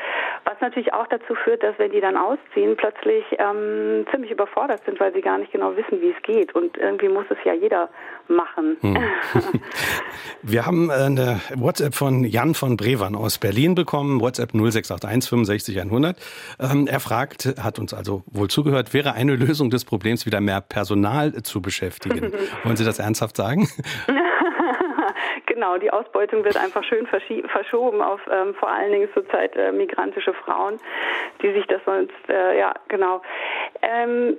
[0.45, 5.01] Was natürlich auch dazu führt, dass wenn die dann ausziehen, plötzlich ähm, ziemlich überfordert sind,
[5.01, 6.55] weil sie gar nicht genau wissen, wie es geht.
[6.55, 7.89] Und irgendwie muss es ja jeder
[8.29, 8.77] machen.
[8.81, 8.97] Hm.
[10.43, 16.17] Wir haben eine WhatsApp von Jan von Brevern aus Berlin bekommen, WhatsApp 0681 65 100.
[16.61, 20.61] Ähm, er fragt, hat uns also wohl zugehört, wäre eine Lösung des Problems wieder mehr
[20.61, 22.33] Personal zu beschäftigen.
[22.65, 23.69] Wollen Sie das ernsthaft sagen?
[25.47, 30.35] genau, die Ausbeutung wird einfach schön verschoben auf ähm, vor allen Dingen zurzeit äh, migrantische
[30.35, 30.79] Frauen,
[31.43, 33.23] die sich das sonst, äh, ja, genau.
[33.83, 34.37] Ähm,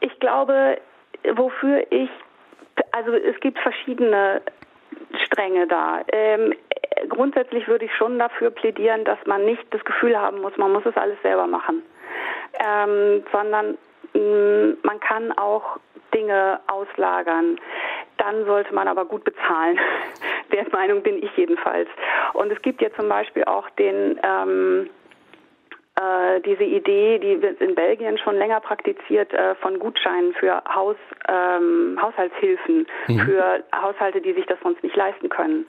[0.00, 0.78] ich glaube,
[1.34, 2.10] wofür ich,
[2.92, 4.42] also es gibt verschiedene
[5.26, 6.02] Stränge da.
[6.12, 6.54] Ähm,
[7.08, 10.86] grundsätzlich würde ich schon dafür plädieren, dass man nicht das Gefühl haben muss, man muss
[10.86, 11.82] es alles selber machen,
[12.54, 13.78] ähm, sondern
[14.14, 15.78] mh, mm, man kann auch
[16.14, 17.58] Dinge auslagern.
[18.20, 19.78] Dann sollte man aber gut bezahlen.
[20.52, 21.88] Der Meinung bin ich jedenfalls.
[22.34, 24.90] Und es gibt ja zum Beispiel auch den ähm,
[26.00, 30.96] äh, diese Idee, die wird in Belgien schon länger praktiziert, äh, von Gutscheinen für Haus,
[31.28, 33.20] ähm, Haushaltshilfen mhm.
[33.20, 35.66] für Haushalte, die sich das sonst nicht leisten können.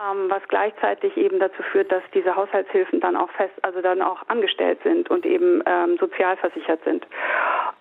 [0.00, 4.22] Ähm, was gleichzeitig eben dazu führt, dass diese Haushaltshilfen dann auch fest, also dann auch
[4.28, 7.06] angestellt sind und eben ähm, sozialversichert sind.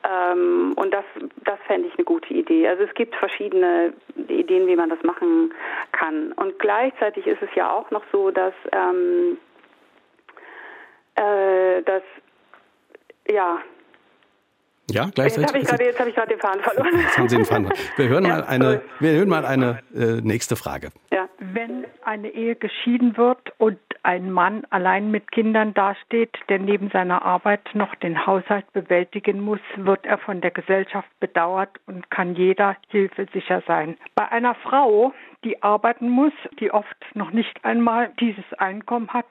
[0.03, 1.05] Ähm, und das,
[1.43, 2.67] das fände ich eine gute Idee.
[2.67, 3.93] Also es gibt verschiedene
[4.27, 5.53] Ideen, wie man das machen
[5.91, 6.33] kann.
[6.33, 9.37] Und gleichzeitig ist es ja auch noch so, dass ähm,
[11.19, 12.03] äh, dass
[13.29, 13.59] ja.
[14.91, 15.61] Ja, gleichzeitig.
[15.61, 16.99] Jetzt habe ich gerade den Faden verloren.
[16.99, 17.91] Jetzt haben Sie den Faden verloren.
[17.97, 20.89] Wir hören mal eine, wir hören mal eine äh, nächste Frage.
[21.11, 21.29] Ja.
[21.37, 27.21] Wenn eine Ehe geschieden wird und ein Mann allein mit Kindern dasteht, der neben seiner
[27.21, 32.75] Arbeit noch den Haushalt bewältigen muss, wird er von der Gesellschaft bedauert und kann jeder
[32.87, 33.95] Hilfe sicher sein.
[34.15, 39.27] Bei einer Frau, die arbeiten muss, die oft noch nicht einmal dieses Einkommen hat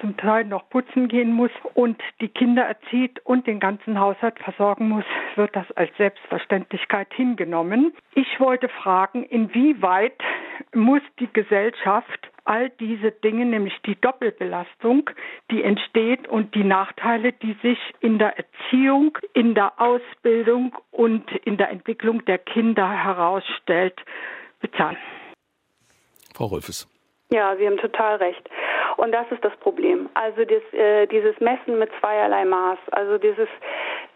[0.00, 4.88] zum Teil noch putzen gehen muss und die Kinder erzieht und den ganzen Haushalt versorgen
[4.88, 5.04] muss,
[5.36, 7.94] wird das als Selbstverständlichkeit hingenommen.
[8.14, 10.18] Ich wollte fragen, inwieweit
[10.74, 15.10] muss die Gesellschaft all diese Dinge, nämlich die Doppelbelastung,
[15.50, 21.58] die entsteht und die Nachteile, die sich in der Erziehung, in der Ausbildung und in
[21.58, 24.00] der Entwicklung der Kinder herausstellt,
[24.60, 24.96] bezahlen.
[26.34, 26.88] Frau Rolfes.
[27.30, 28.48] Ja, Sie haben total recht.
[28.98, 30.08] Und das ist das Problem.
[30.14, 33.48] Also das, äh, dieses Messen mit zweierlei Maß, also dieses,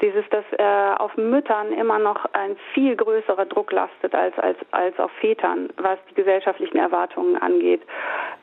[0.01, 4.99] dieses, dass äh, auf Müttern immer noch ein viel größerer Druck lastet als, als, als
[4.99, 7.83] auf Vätern, was die gesellschaftlichen Erwartungen angeht.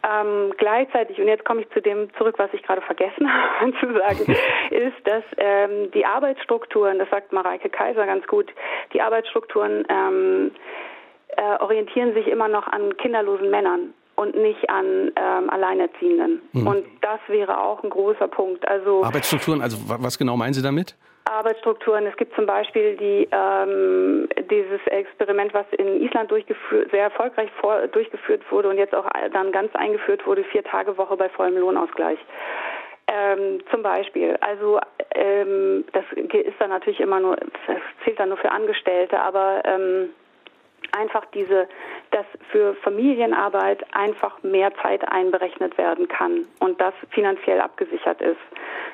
[0.09, 3.91] Ähm, gleichzeitig, und jetzt komme ich zu dem zurück, was ich gerade vergessen habe zu
[3.91, 4.37] sagen,
[4.69, 8.49] ist, dass ähm, die Arbeitsstrukturen, das sagt Mareike Kaiser ganz gut,
[8.93, 10.51] die Arbeitsstrukturen ähm,
[11.35, 16.41] äh, orientieren sich immer noch an kinderlosen Männern und nicht an ähm, Alleinerziehenden.
[16.51, 16.67] Mhm.
[16.67, 18.67] Und das wäre auch ein großer Punkt.
[18.67, 20.95] Also Arbeitsstrukturen, also was genau meinen Sie damit?
[21.23, 22.05] Arbeitsstrukturen.
[22.05, 27.87] Es gibt zum Beispiel die, ähm, dieses Experiment, was in Island durchgeführt, sehr erfolgreich vor,
[27.87, 32.19] durchgeführt wurde und jetzt auch dann ganz eingeführt wurde, vier Tage Woche bei vollem Lohnausgleich.
[33.07, 34.35] Ähm, zum Beispiel.
[34.41, 34.79] Also
[35.15, 40.09] ähm, das ist dann natürlich immer nur, das zählt dann nur für Angestellte, aber ähm,
[40.95, 41.67] einfach diese,
[42.11, 48.39] dass für Familienarbeit einfach mehr Zeit einberechnet werden kann und das finanziell abgesichert ist.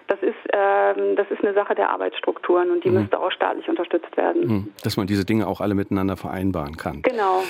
[0.07, 3.01] Das ist, ähm, das ist eine Sache der Arbeitsstrukturen und die mhm.
[3.01, 4.47] müsste auch staatlich unterstützt werden.
[4.47, 4.73] Mhm.
[4.83, 7.01] Dass man diese Dinge auch alle miteinander vereinbaren kann.
[7.01, 7.43] Genau.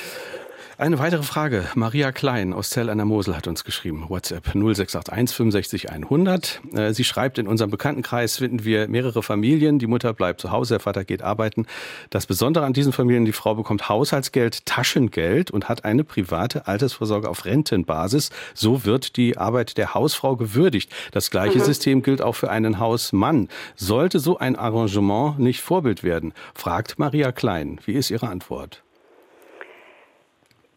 [0.77, 1.63] Eine weitere Frage.
[1.75, 4.09] Maria Klein aus Zell an der Mosel hat uns geschrieben.
[4.09, 6.61] WhatsApp 0681 65 100.
[6.91, 9.79] Sie schreibt, in unserem Bekanntenkreis finden wir mehrere Familien.
[9.79, 11.65] Die Mutter bleibt zu Hause, der Vater geht arbeiten.
[12.09, 14.34] Das Besondere an diesen Familien, die Frau bekommt Haushaltsgeld,
[14.65, 18.29] Taschengeld und hat eine private Altersvorsorge auf Rentenbasis.
[18.53, 20.93] So wird die Arbeit der Hausfrau gewürdigt.
[21.11, 21.63] Das gleiche mhm.
[21.63, 23.47] System gilt auch für einen Hausmann.
[23.75, 26.33] Sollte so ein Arrangement nicht Vorbild werden?
[26.53, 27.79] Fragt Maria Klein.
[27.85, 28.83] Wie ist Ihre Antwort?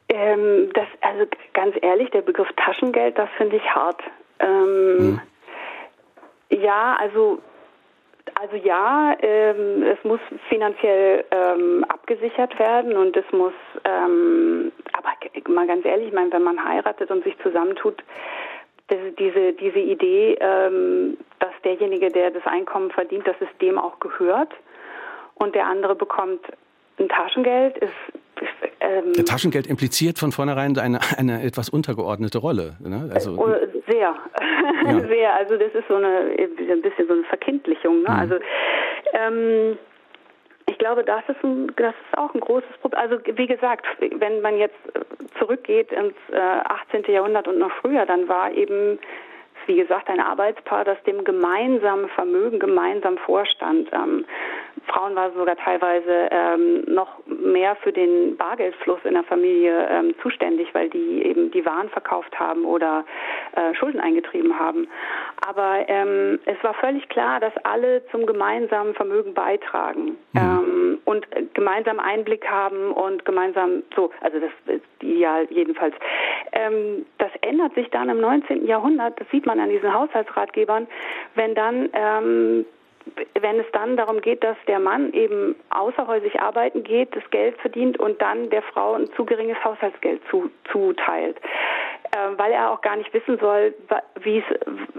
[0.08, 4.00] Ähm, das, also ganz ehrlich, der Begriff Taschengeld, das finde ich hart.
[4.40, 5.20] Ähm, hm.
[6.50, 7.40] Ja, also
[8.34, 13.52] also ja, ähm, es muss finanziell ähm, abgesichert werden und es muss,
[13.84, 15.10] ähm, aber
[15.52, 18.02] mal ganz ehrlich, ich meine, wenn man heiratet und sich zusammentut,
[19.18, 24.52] diese, diese Idee, ähm, dass derjenige, der das Einkommen verdient, dass es dem auch gehört
[25.34, 26.40] und der andere bekommt
[26.98, 27.92] ein Taschengeld, ist
[28.80, 32.76] ähm, Taschengeld impliziert von vornherein eine, eine etwas untergeordnete Rolle.
[32.80, 33.10] Ne?
[33.12, 33.48] Also, oh,
[33.88, 34.14] sehr,
[34.86, 35.00] ja.
[35.08, 35.34] sehr.
[35.34, 38.02] Also das ist so eine ein bisschen so eine Verkindlichung.
[38.02, 38.10] Ne?
[38.10, 38.18] Mhm.
[38.18, 38.34] Also
[39.12, 39.78] ähm,
[40.68, 43.00] ich glaube, das ist, ein, das ist auch ein großes Problem.
[43.00, 44.76] Also wie gesagt, wenn man jetzt
[45.38, 47.04] zurückgeht ins äh, 18.
[47.12, 48.98] Jahrhundert und noch früher, dann war eben
[49.66, 53.88] wie gesagt, ein Arbeitspaar, das dem gemeinsamen Vermögen gemeinsam vorstand.
[53.92, 54.24] Ähm,
[54.86, 60.68] Frauen waren sogar teilweise ähm, noch mehr für den Bargeldfluss in der Familie ähm, zuständig,
[60.72, 63.04] weil die eben die Waren verkauft haben oder
[63.54, 64.88] äh, Schulden eingetrieben haben.
[65.46, 70.40] Aber ähm, es war völlig klar, dass alle zum gemeinsamen Vermögen beitragen mhm.
[70.40, 75.94] ähm, und gemeinsam Einblick haben und gemeinsam so, also das ist ideal jedenfalls.
[76.52, 78.66] Ähm, das ändert sich dann im 19.
[78.66, 80.86] Jahrhundert, das sieht man an diesen Haushaltsratgebern,
[81.34, 82.66] wenn dann ähm,
[83.40, 87.98] wenn es dann darum geht, dass der Mann eben außerhäusig arbeiten geht, das Geld verdient
[87.98, 91.36] und dann der Frau ein zu geringes Haushaltsgeld zu, zuteilt,
[92.12, 93.74] äh, weil er auch gar nicht wissen soll,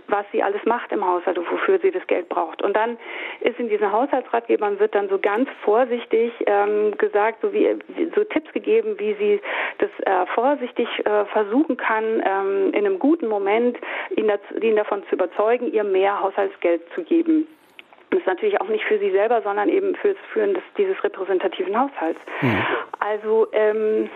[0.07, 2.61] was sie alles macht im Haushalt und wofür sie das Geld braucht.
[2.61, 2.97] Und dann
[3.41, 7.77] ist in diesen Haushaltsratgebern wird dann so ganz vorsichtig ähm, gesagt, so wie
[8.15, 9.41] so Tipps gegeben, wie sie
[9.77, 13.77] das äh, vorsichtig äh, versuchen kann, ähm, in einem guten Moment
[14.15, 17.47] ihn, dazu, ihn davon zu überzeugen, ihr mehr Haushaltsgeld zu geben.
[18.09, 21.77] Das ist natürlich auch nicht für sie selber, sondern eben fürs Führen des, dieses repräsentativen
[21.79, 22.19] Haushalts.
[22.41, 22.63] Mhm.
[22.99, 24.09] Also ähm,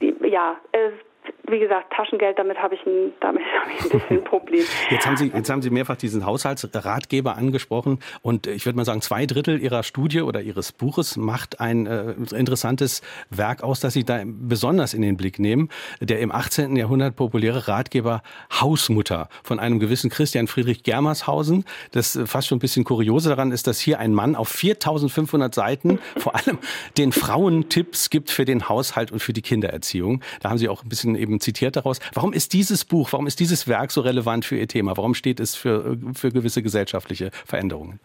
[0.00, 0.92] die, ja, es
[1.46, 4.64] wie gesagt, Taschengeld, damit habe ich, ein, damit habe ich ein bisschen ein Problem.
[4.90, 9.02] Jetzt haben, Sie, jetzt haben Sie mehrfach diesen Haushaltsratgeber angesprochen und ich würde mal sagen,
[9.02, 14.04] zwei Drittel Ihrer Studie oder Ihres Buches macht ein äh, interessantes Werk aus, das Sie
[14.04, 15.68] da besonders in den Blick nehmen.
[16.00, 16.76] Der im 18.
[16.76, 21.64] Jahrhundert populäre Ratgeber Hausmutter von einem gewissen Christian Friedrich Germershausen.
[21.92, 25.54] Das äh, fast schon ein bisschen kuriose daran ist, dass hier ein Mann auf 4500
[25.54, 26.58] Seiten vor allem
[26.96, 30.22] den Frauen Tipps gibt für den Haushalt und für die Kindererziehung.
[30.40, 32.00] Da haben Sie auch ein bisschen eben zitiert daraus.
[32.14, 34.96] Warum ist dieses Buch, warum ist dieses Werk so relevant für Ihr Thema?
[34.96, 38.00] Warum steht es für, für gewisse gesellschaftliche Veränderungen?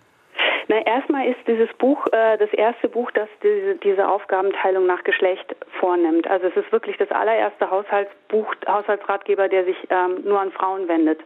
[0.72, 5.56] Na, erstmal ist dieses Buch äh, das erste Buch, das diese, diese Aufgabenteilung nach Geschlecht
[5.80, 6.28] vornimmt.
[6.28, 11.22] Also es ist wirklich das allererste Haushaltsbuch, Haushaltsratgeber, der sich ähm, nur an Frauen wendet.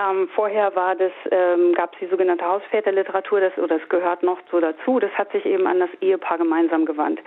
[0.00, 4.38] Ähm, vorher war das, ähm, gab es die sogenannte Hausväterliteratur, das, oder das gehört noch
[4.50, 4.98] so dazu.
[4.98, 7.20] Das hat sich eben an das Ehepaar gemeinsam gewandt.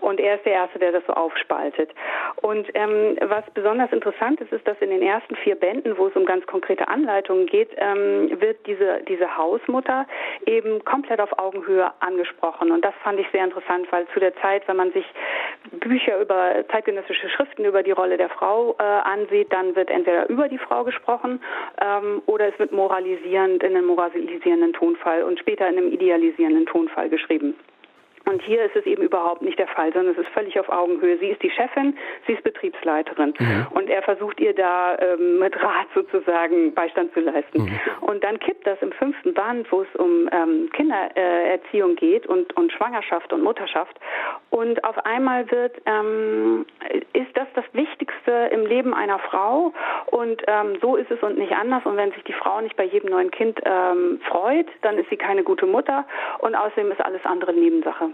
[0.00, 1.90] Und er ist der Erste, der das so aufspaltet.
[2.40, 6.14] Und ähm, was besonders interessant ist, ist, dass in den ersten vier Bänden, wo es
[6.14, 10.06] um ganz konkrete Anleitungen geht, ähm, wird diese, diese Hausmutter
[10.46, 12.70] eben komplett auf Augenhöhe angesprochen.
[12.70, 15.06] Und das fand ich sehr interessant, weil zu der Zeit, wenn man sich
[15.72, 20.48] Bücher über zeitgenössische Schriften über die Rolle der Frau äh, ansieht, dann wird entweder über
[20.48, 21.40] die Frau gesprochen
[21.80, 27.08] ähm, oder es wird moralisierend in einem moralisierenden Tonfall und später in einem idealisierenden Tonfall
[27.08, 27.54] geschrieben.
[28.24, 31.18] Und hier ist es eben überhaupt nicht der Fall, sondern es ist völlig auf Augenhöhe.
[31.18, 33.34] Sie ist die Chefin, sie ist Betriebsleiterin.
[33.38, 33.66] Mhm.
[33.70, 37.62] Und er versucht ihr da ähm, mit Rat sozusagen Beistand zu leisten.
[37.62, 37.80] Mhm.
[38.00, 42.72] Und dann kippt das im fünften Band, wo es um ähm, Kindererziehung geht und, und
[42.72, 43.98] Schwangerschaft und Mutterschaft.
[44.50, 46.66] Und auf einmal wird, ähm,
[47.12, 49.72] ist das das Wichtigste im Leben einer Frau.
[50.06, 51.84] Und ähm, so ist es und nicht anders.
[51.84, 55.16] Und wenn sich die Frau nicht bei jedem neuen Kind ähm, freut, dann ist sie
[55.16, 56.06] keine gute Mutter.
[56.38, 58.11] Und außerdem ist alles andere Nebensache.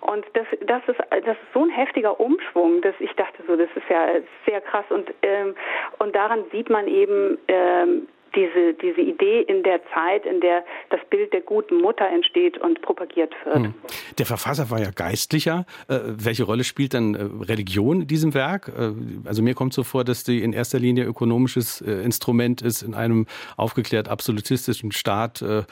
[0.00, 3.68] Und das, das, ist, das ist so ein heftiger Umschwung, dass ich dachte so, das
[3.74, 4.08] ist ja
[4.46, 4.84] sehr krass.
[4.90, 5.54] Und, ähm,
[5.98, 11.00] und daran sieht man eben, ähm, diese, diese Idee in der Zeit, in der das
[11.10, 13.56] Bild der guten Mutter entsteht und propagiert wird.
[13.56, 13.74] Hm.
[14.18, 15.66] Der Verfasser war ja Geistlicher.
[15.88, 18.68] Äh, welche Rolle spielt dann äh, Religion in diesem Werk?
[18.68, 18.92] Äh,
[19.24, 22.94] also mir kommt so vor, dass die in erster Linie ökonomisches äh, Instrument ist in
[22.94, 25.62] einem aufgeklärt absolutistischen Staat, äh,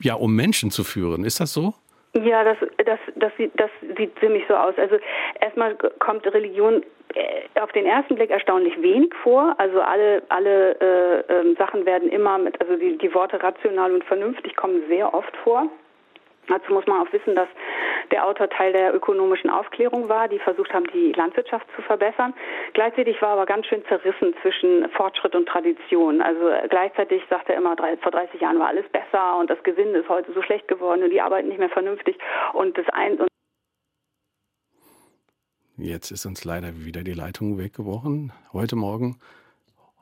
[0.00, 1.24] ja, um Menschen zu führen.
[1.24, 1.74] Ist das so?
[2.22, 4.74] Ja, das, das, das, sieht, das sieht ziemlich so aus.
[4.78, 4.96] Also
[5.40, 9.54] erstmal kommt Religion äh, auf den ersten Blick erstaunlich wenig vor.
[9.58, 14.04] Also alle, alle äh, äh, Sachen werden immer mit, also die, die Worte rational und
[14.04, 15.68] vernünftig kommen sehr oft vor.
[16.48, 17.48] Dazu muss man auch wissen, dass
[18.10, 22.34] der Autor Teil der ökonomischen Aufklärung war, die versucht haben, die Landwirtschaft zu verbessern.
[22.72, 26.20] Gleichzeitig war aber ganz schön zerrissen zwischen Fortschritt und Tradition.
[26.20, 30.08] Also gleichzeitig sagte er immer, vor 30 Jahren war alles besser und das Gesinde ist
[30.08, 32.18] heute so schlecht geworden und die arbeiten nicht mehr vernünftig
[32.52, 33.28] und das ein und
[35.76, 38.32] Jetzt ist uns leider wieder die Leitung weggebrochen.
[38.52, 39.18] Heute Morgen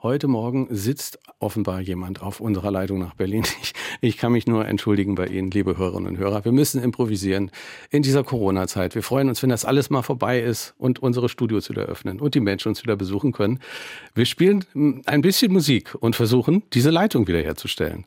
[0.02, 3.44] Heute Morgen sitzt offenbar jemand auf unserer Leitung nach Berlin.
[3.62, 6.44] Ich, ich, kann mich nur entschuldigen bei Ihnen, liebe Hörerinnen und Hörer.
[6.44, 7.52] Wir müssen improvisieren
[7.90, 8.96] in dieser Corona-Zeit.
[8.96, 12.34] Wir freuen uns, wenn das alles mal vorbei ist und unsere Studios wieder öffnen und
[12.34, 13.60] die Menschen uns wieder besuchen können.
[14.12, 14.64] Wir spielen
[15.06, 18.04] ein bisschen Musik und versuchen, diese Leitung wiederherzustellen.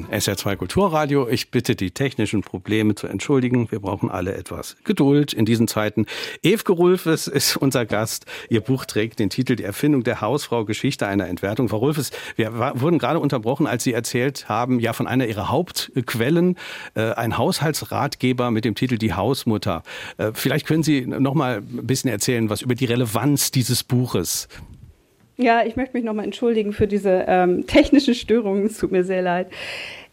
[0.00, 1.28] SR2 Kulturradio.
[1.28, 3.70] Ich bitte die technischen Probleme zu entschuldigen.
[3.70, 6.06] Wir brauchen alle etwas Geduld in diesen Zeiten.
[6.42, 8.26] Evke Rulfes ist unser Gast.
[8.48, 11.68] Ihr Buch trägt den Titel Die Erfindung der Hausfrau, Geschichte einer Entwertung.
[11.68, 16.56] Frau Rulfes, wir wurden gerade unterbrochen, als Sie erzählt haben, ja, von einer Ihrer Hauptquellen,
[16.94, 19.82] äh, ein Haushaltsratgeber mit dem Titel Die Hausmutter.
[20.18, 24.48] Äh, vielleicht können Sie noch mal ein bisschen erzählen, was über die Relevanz dieses Buches.
[25.42, 28.66] Ja, ich möchte mich nochmal entschuldigen für diese ähm, technischen Störungen.
[28.66, 29.48] Es tut mir sehr leid.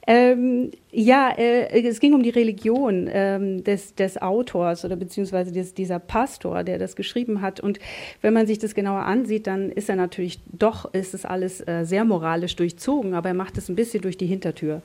[0.07, 5.75] Ähm, ja, äh, es ging um die Religion ähm, des, des Autors oder beziehungsweise des,
[5.75, 7.59] dieser Pastor, der das geschrieben hat.
[7.59, 7.77] Und
[8.23, 11.83] wenn man sich das genauer ansieht, dann ist er natürlich doch, ist es alles äh,
[11.83, 14.81] sehr moralisch durchzogen, aber er macht es ein bisschen durch die Hintertür.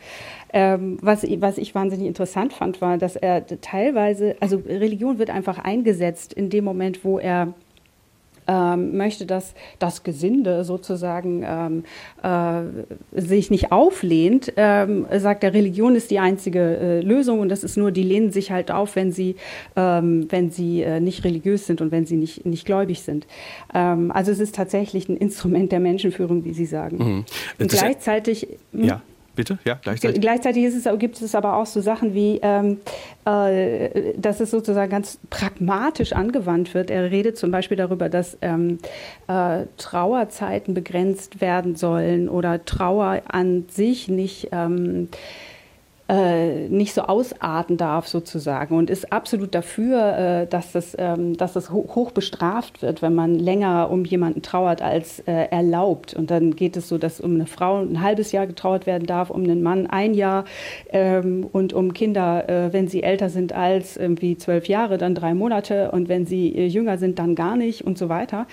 [0.53, 5.59] Ähm, was, was ich wahnsinnig interessant fand, war, dass er teilweise, also Religion wird einfach
[5.59, 7.55] eingesetzt in dem Moment, wo er
[8.47, 11.85] ähm, möchte, dass das Gesinde sozusagen ähm,
[12.23, 17.65] äh, sich nicht auflehnt, ähm, sagt der Religion ist die einzige äh, Lösung und das
[17.65, 19.37] ist nur, die lehnen sich halt auf, wenn sie,
[19.77, 23.27] ähm, wenn sie äh, nicht religiös sind und wenn sie nicht, nicht gläubig sind.
[23.75, 26.97] Ähm, also es ist tatsächlich ein Instrument der Menschenführung, wie Sie sagen.
[26.97, 27.25] Mhm.
[27.59, 28.49] Und gleichzeitig.
[28.73, 29.01] Ja.
[29.37, 30.21] Bitte, ja, gleichzeitig.
[30.21, 32.79] Gleichzeitig es, gibt es aber auch so Sachen wie, ähm,
[33.25, 36.91] äh, dass es sozusagen ganz pragmatisch angewandt wird.
[36.91, 38.79] Er redet zum Beispiel darüber, dass ähm,
[39.27, 44.49] äh, Trauerzeiten begrenzt werden sollen oder Trauer an sich nicht.
[44.53, 45.09] Ähm,
[46.07, 51.55] äh, nicht so ausarten darf sozusagen und ist absolut dafür, äh, dass, das, ähm, dass
[51.55, 56.13] das hoch bestraft wird, wenn man länger um jemanden trauert als äh, erlaubt.
[56.13, 59.31] Und dann geht es so, dass um eine Frau ein halbes Jahr getrauert werden darf,
[59.31, 60.45] um einen Mann ein Jahr
[60.91, 65.33] ähm, und um Kinder, äh, wenn sie älter sind als irgendwie zwölf Jahre, dann drei
[65.33, 68.47] Monate und wenn sie äh, jünger sind, dann gar nicht und so weiter.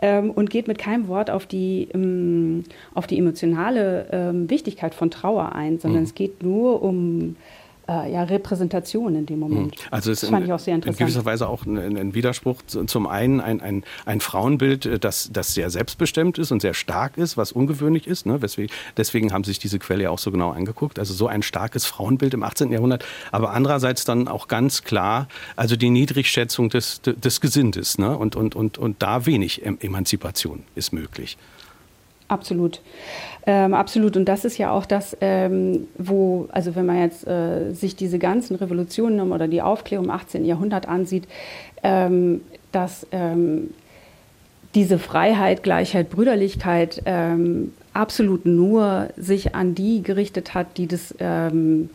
[0.00, 2.64] Ähm, und geht mit keinem Wort auf die, ähm,
[2.94, 6.06] auf die emotionale ähm, Wichtigkeit von Trauer ein, sondern mhm.
[6.06, 7.36] es geht nur um um
[7.88, 9.76] äh, ja, Repräsentation in dem Moment.
[9.76, 9.88] Hm.
[9.90, 11.00] Also es das fand in, ich auch sehr interessant.
[11.00, 15.30] In gewisser Weise auch ein, ein Widerspruch zum einen ein, ein, ein Frauenbild, äh, das,
[15.32, 18.26] das sehr selbstbestimmt ist und sehr stark ist, was ungewöhnlich ist.
[18.26, 18.38] Ne?
[18.38, 20.98] Deswegen, deswegen haben sich diese Quelle ja auch so genau angeguckt.
[20.98, 22.72] Also so ein starkes Frauenbild im 18.
[22.72, 28.16] Jahrhundert, aber andererseits dann auch ganz klar, also die Niedrigschätzung des, des Gesindes ne?
[28.16, 31.36] und, und, und, und da wenig Emanzipation ist möglich.
[32.28, 32.80] Absolut.
[33.46, 34.16] Ähm, absolut.
[34.16, 38.18] Und das ist ja auch das, ähm, wo, also wenn man jetzt äh, sich diese
[38.18, 40.44] ganzen Revolutionen oder die Aufklärung im 18.
[40.44, 41.24] Jahrhundert ansieht,
[41.82, 42.40] ähm,
[42.72, 43.70] dass ähm,
[44.74, 51.90] diese Freiheit, Gleichheit, Brüderlichkeit ähm, absolut nur sich an die gerichtet hat, die, das, ähm,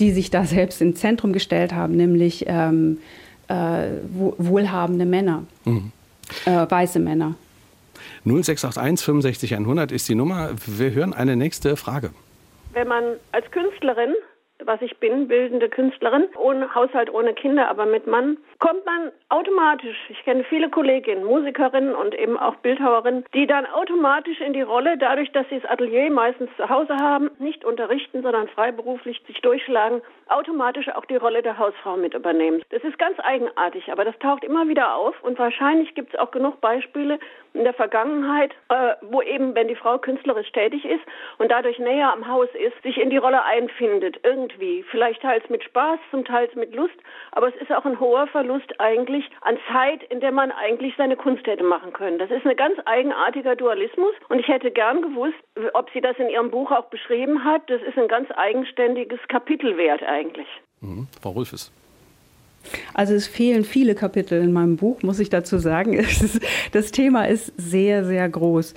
[0.00, 2.72] die sich da selbst ins Zentrum gestellt haben, nämlich äh,
[3.48, 5.92] wohlhabende Männer, mhm.
[6.44, 7.36] äh, weiße Männer.
[8.24, 10.50] 0681 65 100 ist die Nummer.
[10.66, 12.10] Wir hören eine nächste Frage.
[12.72, 14.14] Wenn man als Künstlerin
[14.64, 19.96] was ich bin, bildende Künstlerin, ohne Haushalt, ohne Kinder, aber mit Mann, kommt man automatisch,
[20.08, 24.98] ich kenne viele Kolleginnen, Musikerinnen und eben auch Bildhauerinnen, die dann automatisch in die Rolle,
[24.98, 30.02] dadurch, dass sie das Atelier meistens zu Hause haben, nicht unterrichten, sondern freiberuflich sich durchschlagen,
[30.28, 32.62] automatisch auch die Rolle der Hausfrau mit übernehmen.
[32.70, 36.30] Das ist ganz eigenartig, aber das taucht immer wieder auf und wahrscheinlich gibt es auch
[36.30, 37.18] genug Beispiele
[37.52, 41.02] in der Vergangenheit, äh, wo eben, wenn die Frau künstlerisch tätig ist
[41.38, 44.49] und dadurch näher am Haus ist, sich in die Rolle einfindet, irgendwie.
[44.90, 46.94] Vielleicht teils mit Spaß, zum Teil mit Lust,
[47.32, 51.16] aber es ist auch ein hoher Verlust eigentlich an Zeit, in der man eigentlich seine
[51.16, 52.18] Kunst hätte machen können.
[52.18, 55.36] Das ist ein ganz eigenartiger Dualismus und ich hätte gern gewusst,
[55.74, 57.68] ob sie das in ihrem Buch auch beschrieben hat.
[57.68, 60.48] Das ist ein ganz eigenständiges Kapitel wert eigentlich.
[60.80, 61.06] Mhm.
[61.20, 61.72] Frau Rulfes.
[62.94, 66.04] Also es fehlen viele Kapitel in meinem Buch, muss ich dazu sagen.
[66.72, 68.74] Das Thema ist sehr, sehr groß.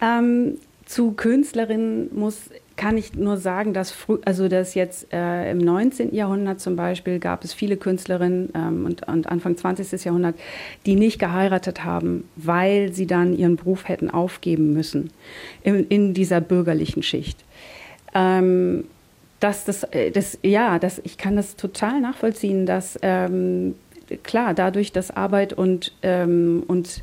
[0.00, 5.58] Ähm, zu Künstlerinnen muss kann ich nur sagen, dass, früh, also dass jetzt äh, im
[5.58, 6.14] 19.
[6.14, 10.04] Jahrhundert zum Beispiel gab es viele Künstlerinnen ähm, und, und, Anfang 20.
[10.04, 10.36] Jahrhundert,
[10.86, 15.10] die nicht geheiratet haben, weil sie dann ihren Beruf hätten aufgeben müssen
[15.62, 17.44] in, in dieser bürgerlichen Schicht.
[18.14, 18.84] Ähm,
[19.40, 23.74] dass das, äh, das, ja, das, ich kann das total nachvollziehen, dass ähm,
[24.22, 27.02] klar, dadurch, dass Arbeit und, ähm, und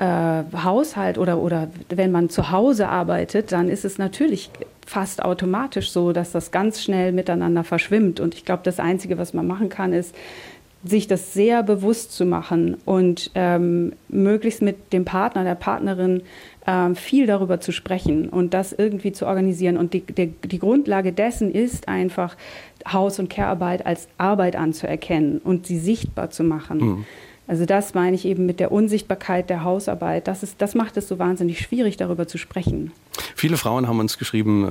[0.00, 4.50] äh, Haushalt oder, oder wenn man zu Hause arbeitet, dann ist es natürlich
[4.86, 8.18] fast automatisch so, dass das ganz schnell miteinander verschwimmt.
[8.18, 10.14] Und ich glaube, das Einzige, was man machen kann, ist,
[10.82, 16.22] sich das sehr bewusst zu machen und ähm, möglichst mit dem Partner, der Partnerin
[16.66, 19.76] ähm, viel darüber zu sprechen und das irgendwie zu organisieren.
[19.76, 22.36] Und die, die, die Grundlage dessen ist einfach,
[22.90, 26.78] Haus- und Care-Arbeit als Arbeit anzuerkennen und sie sichtbar zu machen.
[26.78, 27.04] Mhm.
[27.50, 30.28] Also das meine ich eben mit der Unsichtbarkeit der Hausarbeit.
[30.28, 32.92] Das, ist, das macht es so wahnsinnig schwierig, darüber zu sprechen.
[33.34, 34.68] Viele Frauen haben uns geschrieben,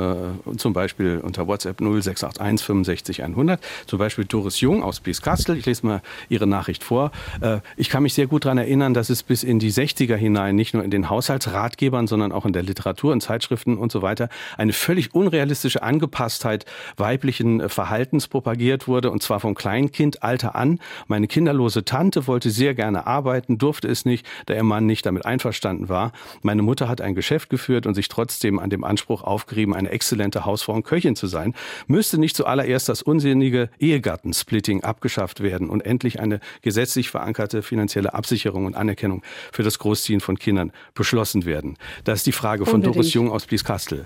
[0.47, 3.59] äh, zum Beispiel unter WhatsApp 0681 65 100.
[3.85, 5.57] Zum Beispiel Doris Jung aus Blieskastel.
[5.57, 7.11] Ich lese mal ihre Nachricht vor.
[7.41, 10.55] Äh, ich kann mich sehr gut daran erinnern, dass es bis in die 60er hinein
[10.55, 14.29] nicht nur in den Haushaltsratgebern, sondern auch in der Literatur und Zeitschriften und so weiter
[14.57, 16.65] eine völlig unrealistische Angepasstheit
[16.95, 19.11] weiblichen Verhaltens propagiert wurde.
[19.11, 20.79] Und zwar vom Kleinkindalter an.
[21.07, 25.03] Meine kinderlose Tante wollte sehr sehr gerne arbeiten, durfte es nicht, da ihr Mann nicht
[25.03, 26.11] damit einverstanden war.
[26.43, 30.45] Meine Mutter hat ein Geschäft geführt und sich trotzdem an dem Anspruch aufgerieben, eine exzellente
[30.45, 31.55] Hausfrau und Köchin zu sein.
[31.87, 38.67] Müsste nicht zuallererst das unsinnige Ehegattensplitting abgeschafft werden und endlich eine gesetzlich verankerte finanzielle Absicherung
[38.67, 41.75] und Anerkennung für das Großziehen von Kindern beschlossen werden?
[42.03, 42.97] Das ist die Frage von Unbedingt.
[42.97, 44.05] Doris Jung aus Blieskastel.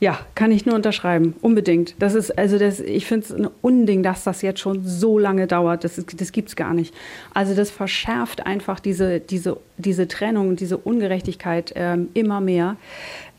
[0.00, 1.34] Ja, kann ich nur unterschreiben.
[1.40, 1.96] Unbedingt.
[1.98, 5.46] Das ist, also das, ich finde es ein Unding, dass das jetzt schon so lange
[5.46, 5.82] dauert.
[5.82, 6.94] Das, das gibt es gar nicht.
[7.34, 12.76] Also das verschärft einfach diese, diese, diese Trennung und diese Ungerechtigkeit ähm, immer mehr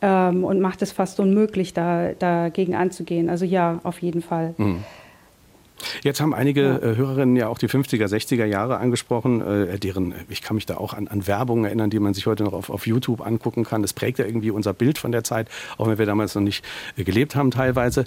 [0.02, 3.30] ähm, und macht es fast unmöglich, da, dagegen anzugehen.
[3.30, 4.54] Also ja, auf jeden Fall.
[4.58, 4.84] Mhm.
[6.04, 6.78] Jetzt haben einige ja.
[6.78, 10.78] Äh, Hörerinnen ja auch die 50er, 60er Jahre angesprochen, äh, deren, ich kann mich da
[10.78, 13.82] auch an, an Werbung erinnern, die man sich heute noch auf, auf YouTube angucken kann.
[13.82, 16.64] Das prägt ja irgendwie unser Bild von der Zeit, auch wenn wir damals noch nicht
[16.98, 18.06] äh, gelebt haben teilweise.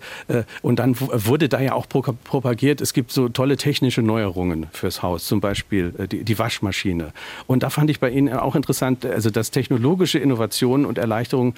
[0.63, 5.03] Und dann wurde da ja auch pro propagiert, es gibt so tolle technische Neuerungen fürs
[5.03, 7.13] Haus, zum Beispiel die, die Waschmaschine.
[7.47, 11.55] Und da fand ich bei Ihnen auch interessant, also dass technologische Innovationen und Erleichterungen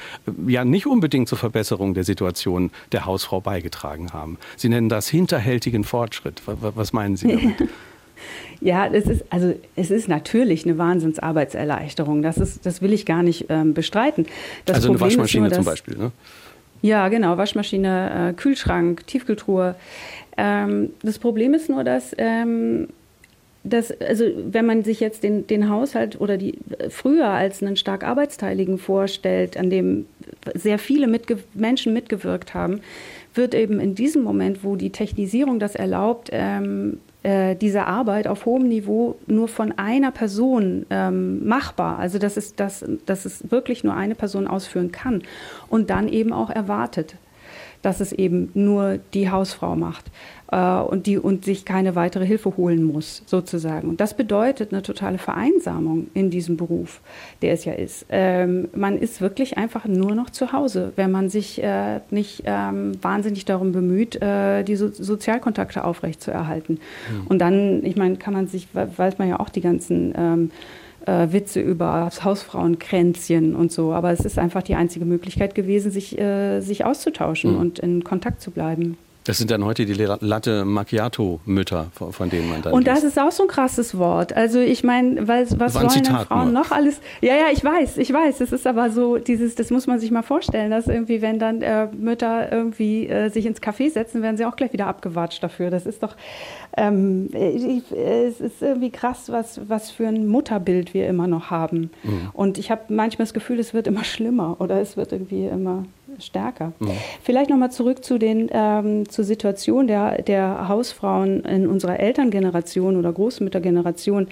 [0.46, 4.38] ja nicht unbedingt zur Verbesserung der Situation der Hausfrau beigetragen haben.
[4.56, 6.03] Sie nennen das hinterhältigen Fortschritt.
[6.04, 6.42] Fortschritt.
[6.46, 7.68] Was meinen Sie damit?
[8.60, 12.22] Ja, es ist, also, es ist natürlich eine Wahnsinnsarbeitserleichterung.
[12.22, 14.26] Das, ist, das will ich gar nicht ähm, bestreiten.
[14.64, 16.12] Das also Problem eine Waschmaschine nur, dass, zum Beispiel, ne?
[16.80, 17.36] Ja, genau.
[17.36, 19.74] Waschmaschine, äh, Kühlschrank, Tiefkühltruhe.
[20.38, 22.88] Ähm, das Problem ist nur, dass, ähm,
[23.64, 26.56] dass, also wenn man sich jetzt den, den Haushalt oder die
[26.88, 30.06] früher als einen stark arbeitsteiligen vorstellt, an dem
[30.54, 32.80] sehr viele mitge Menschen mitgewirkt haben,
[33.34, 38.46] wird eben in diesem Moment, wo die Technisierung das erlaubt, ähm, äh, diese Arbeit auf
[38.46, 41.98] hohem Niveau nur von einer Person ähm, machbar.
[41.98, 45.22] Also dass es, dass, dass es wirklich nur eine Person ausführen kann
[45.68, 47.16] und dann eben auch erwartet,
[47.84, 50.06] dass es eben nur die Hausfrau macht
[50.50, 53.88] äh, und, die, und sich keine weitere Hilfe holen muss, sozusagen.
[53.88, 57.00] Und das bedeutet eine totale Vereinsamung in diesem Beruf,
[57.42, 58.06] der es ja ist.
[58.08, 62.92] Ähm, man ist wirklich einfach nur noch zu Hause, wenn man sich äh, nicht ähm,
[63.02, 66.74] wahnsinnig darum bemüht, äh, die so Sozialkontakte aufrechtzuerhalten.
[67.10, 67.26] Mhm.
[67.26, 70.50] Und dann, ich meine, kann man sich, weiß man ja auch die ganzen ähm,
[71.06, 73.92] äh, Witze über Hausfrauenkränzchen und so.
[73.92, 77.58] Aber es ist einfach die einzige Möglichkeit gewesen, sich, äh, sich auszutauschen mhm.
[77.58, 78.96] und in Kontakt zu bleiben.
[79.24, 82.74] Das sind dann heute die Latte Macchiato-Mütter, von denen man dann.
[82.74, 84.34] Und das ist auch so ein krasses Wort.
[84.34, 86.62] Also ich meine, was, was wollen Zitat Frauen nur.
[86.62, 87.00] noch alles?
[87.22, 88.42] Ja, ja, ich weiß, ich weiß.
[88.42, 91.62] Es ist aber so, dieses, das muss man sich mal vorstellen, dass irgendwie, wenn dann
[91.62, 95.70] äh, Mütter irgendwie äh, sich ins Café setzen, werden sie auch gleich wieder abgewatscht dafür.
[95.70, 96.16] Das ist doch,
[96.76, 101.90] ähm, ich, es ist irgendwie krass, was, was für ein Mutterbild wir immer noch haben.
[102.02, 102.28] Mhm.
[102.34, 105.86] Und ich habe manchmal das Gefühl, es wird immer schlimmer oder es wird irgendwie immer
[106.20, 106.72] stärker.
[106.78, 106.90] Mhm.
[107.22, 113.12] Vielleicht nochmal zurück zu den, ähm, zur Situation der, der Hausfrauen in unserer Elterngeneration oder
[113.12, 114.28] Großmüttergeneration.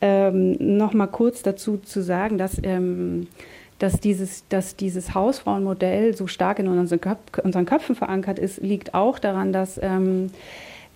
[0.00, 3.28] Ähm, nochmal kurz dazu zu sagen, dass, ähm,
[3.78, 8.94] dass, dieses, dass dieses Hausfrauenmodell so stark in unseren, Köp unseren Köpfen verankert ist, liegt
[8.94, 10.30] auch daran, dass ähm,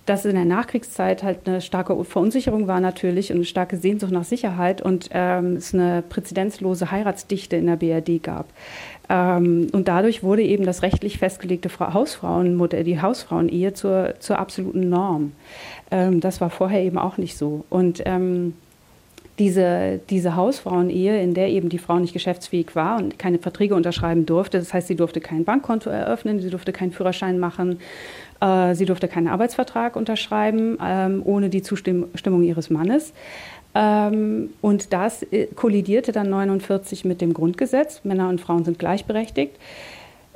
[0.07, 4.24] dass in der Nachkriegszeit halt eine starke Verunsicherung war natürlich und eine starke Sehnsucht nach
[4.24, 8.47] Sicherheit und ähm, es eine präzedenzlose Heiratsdichte in der BRD gab.
[9.09, 15.32] Ähm, und dadurch wurde eben das rechtlich festgelegte Hausfrauenmodell, die Hausfrauenehe zur, zur absoluten Norm.
[15.90, 17.64] Ähm, das war vorher eben auch nicht so.
[17.70, 18.54] Und ähm,
[19.38, 24.24] diese, diese Hausfrauenehe, in der eben die Frau nicht geschäftsfähig war und keine Verträge unterschreiben
[24.24, 27.78] durfte, das heißt, sie durfte kein Bankkonto eröffnen, sie durfte keinen Führerschein machen,
[28.40, 33.12] äh, sie durfte keinen Arbeitsvertrag unterschreiben, ähm, ohne die Zustimmung ihres Mannes.
[33.78, 38.00] Ähm, und das äh, kollidierte dann 49 mit dem Grundgesetz.
[38.04, 39.54] Männer und Frauen sind gleichberechtigt.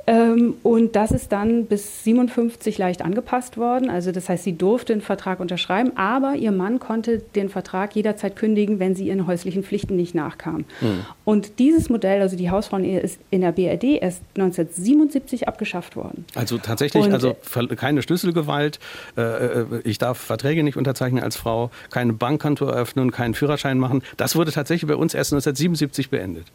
[0.07, 3.89] Ähm, und das ist dann bis 57 leicht angepasst worden.
[3.89, 8.35] Also das heißt, sie durfte den Vertrag unterschreiben, aber ihr Mann konnte den Vertrag jederzeit
[8.35, 10.65] kündigen, wenn sie ihren häuslichen Pflichten nicht nachkam.
[10.81, 11.05] Mhm.
[11.23, 16.25] Und dieses Modell, also die Hausfrauenehe, ist in der BRD erst 1977 abgeschafft worden.
[16.35, 17.35] Also tatsächlich, und, also
[17.75, 18.79] keine Schlüsselgewalt,
[19.17, 24.01] äh, äh, ich darf Verträge nicht unterzeichnen als Frau, keine Bankkonto eröffnen, keinen Führerschein machen.
[24.17, 26.45] Das wurde tatsächlich bei uns erst 1977 beendet.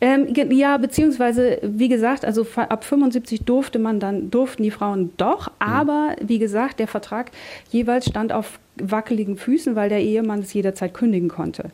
[0.00, 5.50] Ähm, ja, beziehungsweise, wie gesagt, also ab 75 durfte man dann, durften die Frauen doch,
[5.58, 7.32] aber wie gesagt, der Vertrag
[7.70, 11.70] jeweils stand auf wackeligen Füßen, weil der Ehemann es jederzeit kündigen konnte.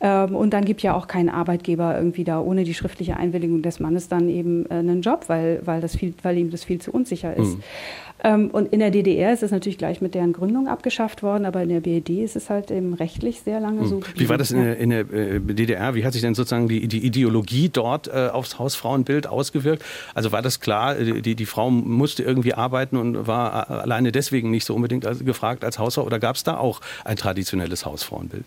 [0.00, 3.80] Ähm, und dann gibt ja auch kein Arbeitgeber irgendwie da ohne die schriftliche Einwilligung des
[3.80, 6.92] Mannes dann eben äh, einen Job, weil, weil, das viel, weil ihm das viel zu
[6.92, 7.56] unsicher ist.
[7.56, 7.62] Mhm.
[8.24, 11.62] Ähm, und in der DDR ist es natürlich gleich mit deren Gründung abgeschafft worden, aber
[11.62, 13.86] in der BRD ist es halt eben rechtlich sehr lange mhm.
[13.86, 14.00] so.
[14.14, 15.94] Wie war das in der, in der äh, DDR?
[15.94, 19.84] Wie hat sich denn sozusagen die, die Ideologie dort äh, aufs Hausfrauenbild ausgewirkt?
[20.14, 24.50] Also war das klar, äh, die, die Frau musste irgendwie arbeiten und war alleine deswegen
[24.50, 28.44] nicht so unbedingt gefragt als Hausfrau oder gab es da auch ein traditionelles Hausfrauenbild?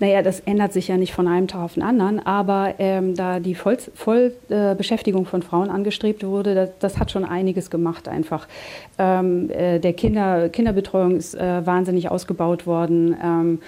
[0.00, 3.40] Naja, das ändert sich ja nicht von einem Tag auf den anderen, aber ähm, da
[3.40, 8.46] die Vollbeschäftigung Voll, äh, von Frauen angestrebt wurde, das, das, hat schon einiges gemacht einfach.
[8.98, 13.16] Ähm, äh, der Kinder, Kinderbetreuung ist äh, wahnsinnig ausgebaut worden.
[13.22, 13.60] Ähm,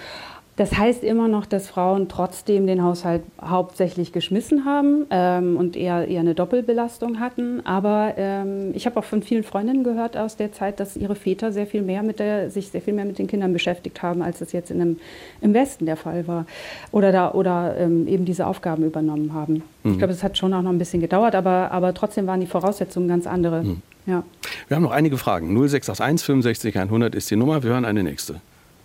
[0.57, 6.07] das heißt immer noch, dass Frauen trotzdem den Haushalt hauptsächlich geschmissen haben ähm, und eher,
[6.07, 7.65] eher eine Doppelbelastung hatten.
[7.65, 11.53] Aber ähm, ich habe auch von vielen Freundinnen gehört aus der Zeit, dass ihre Väter
[11.53, 14.41] sehr viel mehr mit der, sich sehr viel mehr mit den Kindern beschäftigt haben, als
[14.41, 14.99] es jetzt in dem,
[15.39, 16.45] im Westen der Fall war.
[16.91, 19.63] Oder, da, oder ähm, eben diese Aufgaben übernommen haben.
[19.83, 19.93] Mhm.
[19.93, 22.47] Ich glaube, es hat schon auch noch ein bisschen gedauert, aber, aber trotzdem waren die
[22.47, 23.63] Voraussetzungen ganz andere.
[23.63, 23.81] Mhm.
[24.05, 24.23] Ja.
[24.67, 25.47] Wir haben noch einige Fragen.
[25.47, 27.63] 0681 65 100 ist die Nummer.
[27.63, 28.41] Wir hören eine nächste.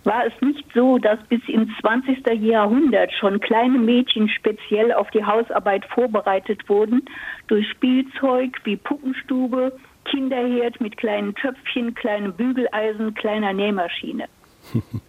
[0.07, 2.25] War es nicht so, dass bis ins 20.
[2.41, 7.01] Jahrhundert schon kleine Mädchen speziell auf die Hausarbeit vorbereitet wurden,
[7.47, 14.29] durch Spielzeug wie Puppenstube, Kinderherd mit kleinen Töpfchen, kleinem Bügeleisen, kleiner Nähmaschine?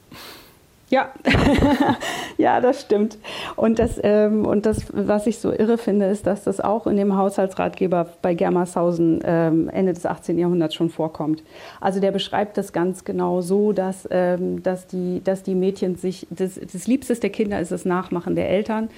[0.90, 1.12] Ja,
[2.38, 3.18] ja, das stimmt.
[3.56, 6.96] Und das, ähm, und das, was ich so irre finde, ist, dass das auch in
[6.96, 10.38] dem Haushaltsratgeber bei Germershausen ähm, Ende des 18.
[10.38, 11.42] Jahrhunderts schon vorkommt.
[11.80, 16.26] Also der beschreibt das ganz genau so, dass, ähm, dass, die, dass die Mädchen sich,
[16.30, 18.88] das, das Liebste der Kinder ist das Nachmachen der Eltern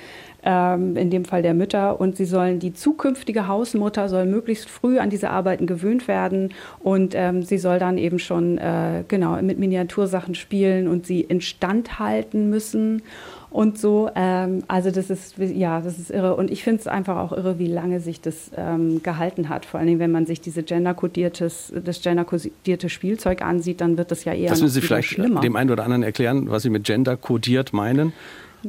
[0.43, 2.01] ähm, in dem Fall der Mütter.
[2.01, 7.15] Und sie sollen, die zukünftige Hausmutter soll möglichst früh an diese Arbeiten gewöhnt werden und
[7.15, 12.51] ähm, sie soll dann eben schon äh, genau mit Miniatursachen spielen und sie instand halten
[12.51, 13.03] müssen
[13.51, 14.11] und so.
[14.15, 16.37] Ähm, also das ist ja, das ist irre.
[16.37, 19.65] Und ich finde es einfach auch irre, wie lange sich das ähm, gehalten hat.
[19.67, 24.25] Vor allen Dingen, wenn man sich diese genderkodiertes, das genderkodierte Spielzeug ansieht, dann wird das
[24.25, 25.41] ja eher das noch Sie vielleicht schlimmer.
[25.41, 28.13] dem einen oder anderen erklären, was Sie mit genderkodiert meinen?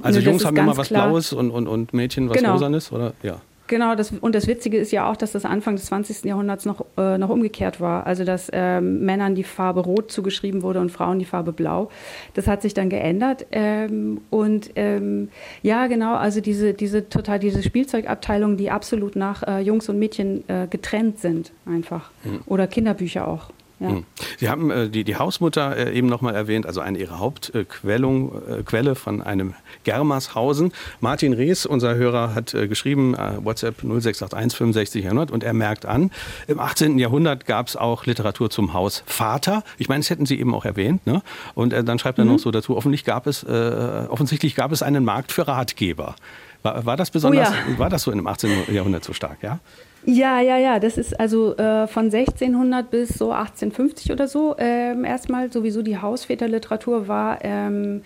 [0.02, 1.10] Also Ne, Jungs haben immer was klar.
[1.10, 2.54] Blaues und, und, und Mädchen was Genau.
[2.54, 3.14] Rosanes, oder?
[3.24, 3.42] Ja.
[3.72, 6.26] Genau, das, und das Witzige ist ja auch, dass das Anfang des 20.
[6.26, 8.06] Jahrhunderts noch, äh, noch umgekehrt war.
[8.06, 11.90] Also, dass ähm, Männern die Farbe Rot zugeschrieben wurde und Frauen die Farbe Blau.
[12.34, 13.46] Das hat sich dann geändert.
[13.54, 15.30] Ähm, und ähm,
[15.62, 20.44] ja, genau, also diese, diese total, diese Spielzeugabteilungen, die absolut nach äh, Jungs und Mädchen
[20.50, 22.12] äh, getrennt sind, einfach.
[22.48, 23.52] Oder Kinderbücher auch.
[23.82, 23.90] Ja.
[23.90, 24.06] Hm.
[24.38, 28.64] Sie haben äh, die, die Hausmutter äh, eben nochmal erwähnt, also eine ihrer Hauptquellung, äh,
[28.64, 30.72] Quelle von einem Germershausen.
[31.00, 35.88] Martin Rees, unser Hörer, hat äh, geschrieben, äh, WhatsApp 0681 65 100 und er merkt
[35.88, 36.12] an,
[36.48, 37.00] im 18.
[37.00, 39.64] Jahrhundert gab es auch Literatur zum Haus Vater.
[39.80, 41.06] Ich meine, das hätten Sie eben auch erwähnt.
[41.08, 41.24] Ne?
[41.56, 44.84] Und äh, dann schreibt er noch so dazu, offensichtlich gab, es, äh, offensichtlich gab es
[44.84, 46.16] einen Markt für Ratgeber.
[46.62, 47.80] War, war das besonders, ja.
[47.80, 48.72] war das so im 18.
[48.72, 49.60] Jahrhundert so stark, ja?
[50.06, 55.06] Ja, ja, ja, das ist also äh, von 1600 bis so 1850 oder so ähm,
[55.06, 57.40] erstmal sowieso die Hausväterliteratur war.
[57.44, 58.02] Ähm,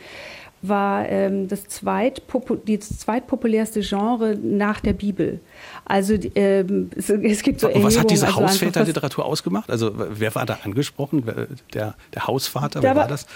[0.62, 5.40] war ähm, das, zweitpopu das zweitpopulärste Genre nach der Bibel.
[5.86, 9.70] Also ähm, es, es gibt so Und was hat diese also Hausväterliteratur ausgemacht?
[9.70, 11.24] Also wer war da angesprochen?
[11.74, 13.28] Der, der Hausvater, Da wer war war- das?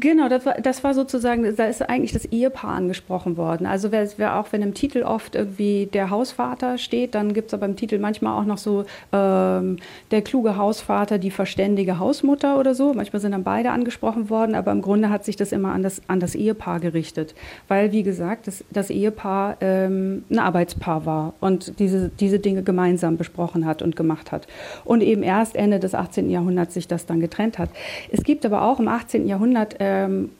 [0.00, 3.66] Genau, das war, das war sozusagen, da ist eigentlich das Ehepaar angesprochen worden.
[3.66, 7.54] Also wer, wer auch wenn im Titel oft irgendwie der Hausvater steht, dann gibt es
[7.54, 9.76] aber im Titel manchmal auch noch so ähm,
[10.10, 12.92] der kluge Hausvater, die verständige Hausmutter oder so.
[12.92, 16.02] Manchmal sind dann beide angesprochen worden, aber im Grunde hat sich das immer an das,
[16.08, 17.34] an das Ehepaar gerichtet.
[17.68, 23.16] Weil, wie gesagt, das, das Ehepaar ähm, ein Arbeitspaar war und diese, diese Dinge gemeinsam
[23.16, 24.48] besprochen hat und gemacht hat.
[24.84, 26.30] Und eben erst Ende des 18.
[26.30, 27.68] Jahrhunderts sich das dann getrennt hat.
[28.10, 29.28] Es gibt aber auch im 18.
[29.28, 30.30] Jahrhundert ähm,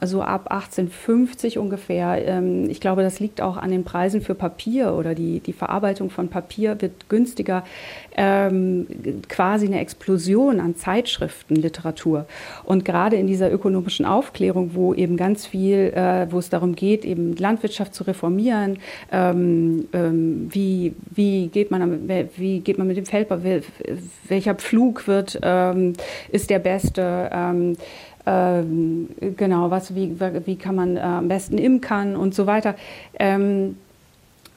[0.00, 2.26] also ab 1850 ungefähr.
[2.26, 6.10] Ähm, ich glaube, das liegt auch an den Preisen für Papier oder die, die Verarbeitung
[6.10, 7.64] von Papier wird günstiger.
[8.14, 8.86] Ähm,
[9.28, 12.26] quasi eine Explosion an Zeitschriftenliteratur.
[12.64, 17.06] Und gerade in dieser ökonomischen Aufklärung, wo eben ganz viel, äh, wo es darum geht,
[17.06, 18.78] eben Landwirtschaft zu reformieren,
[19.10, 23.62] ähm, ähm, wie, wie, geht man, wie geht man mit dem Feldbau, wel-
[24.28, 25.94] welcher Pflug wird, ähm,
[26.30, 27.76] ist der beste, ähm,
[28.24, 32.74] genau, was, wie, wie kann man äh, am besten imkern und so weiter.
[33.18, 33.76] Ähm,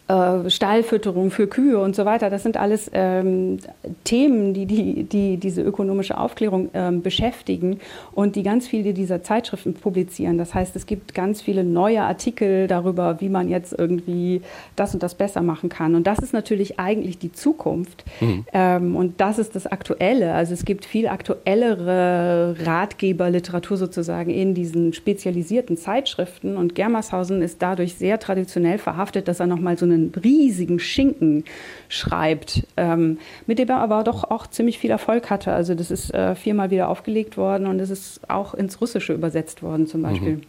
[0.08, 2.30] äh, Stallfütterung für Kühe und so weiter.
[2.30, 3.58] Das sind alles ähm,
[4.04, 7.80] Themen, die, die, die diese ökonomische Aufklärung ähm, beschäftigen
[8.12, 10.38] und die ganz viele dieser Zeitschriften publizieren.
[10.38, 14.42] Das heißt, es gibt ganz viele neue Artikel darüber, wie man jetzt irgendwie
[14.76, 15.96] das und das besser machen kann.
[15.96, 18.06] Und das ist natürlich eigentlich die Zukunft.
[18.54, 20.34] Ähm, und das ist das Aktuelle.
[20.34, 26.58] Also es gibt viel aktuellere Ratgeberliteratur sozusagen in diesen spezialisierten Zeitschriften.
[26.58, 31.44] Und Germershausen ist dadurch sehr traditionell verhaftet, dass er nochmal so einen riesigen Schinken
[31.90, 33.18] schreibt, ähm,
[33.48, 35.52] mit dem er aber doch auch ziemlich viel Erfolg hatte.
[35.54, 39.64] Also das ist äh, viermal wieder aufgelegt worden und es ist auch ins Russische übersetzt
[39.64, 40.42] worden zum Beispiel.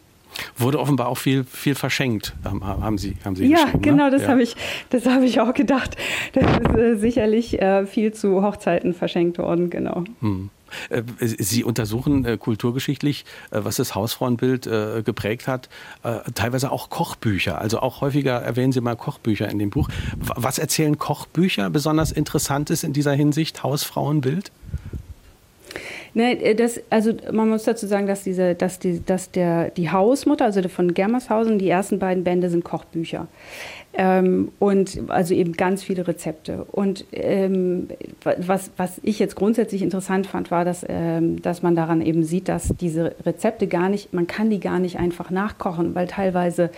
[0.58, 3.82] Wurde offenbar auch viel, viel verschenkt, haben, haben Sie, haben Sie Ja, geschrieben.
[3.82, 4.10] genau, ne?
[4.10, 4.28] das Ja.
[4.28, 4.54] habe ich,
[4.90, 5.96] das habe ich auch gedacht.
[6.34, 10.04] Das ist äh, sicherlich äh, viel zu Hochzeiten verschenkt worden, genau.
[10.22, 10.26] Äh,
[11.20, 15.68] Sie untersuchen äh, kulturgeschichtlich, äh, was das Hausfrauenbild äh, geprägt hat,
[16.02, 17.60] äh, teilweise auch Kochbücher.
[17.60, 19.88] Also auch häufiger erwähnen Sie mal Kochbücher in dem Buch.
[20.16, 24.50] Was erzählen Kochbücher besonders Interessantes in dieser Hinsicht, Hausfrauenbild?
[26.14, 29.90] Ne, äh, das, also man muss dazu sagen, dass, diese, dass, die, dass der, die
[29.90, 33.28] Hausmutter, also von Germershausen, die ersten beiden Bände sind Kochbücher.
[33.98, 36.66] Ähm, und also eben ganz viele Rezepte.
[36.70, 37.88] Und ähm,
[38.22, 42.48] was, was ich jetzt grundsätzlich interessant fand, war, dass, ähm, dass man daran eben sieht,
[42.48, 46.70] dass diese Rezepte gar nicht, man kann die gar nicht einfach nachkochen, weil teilweise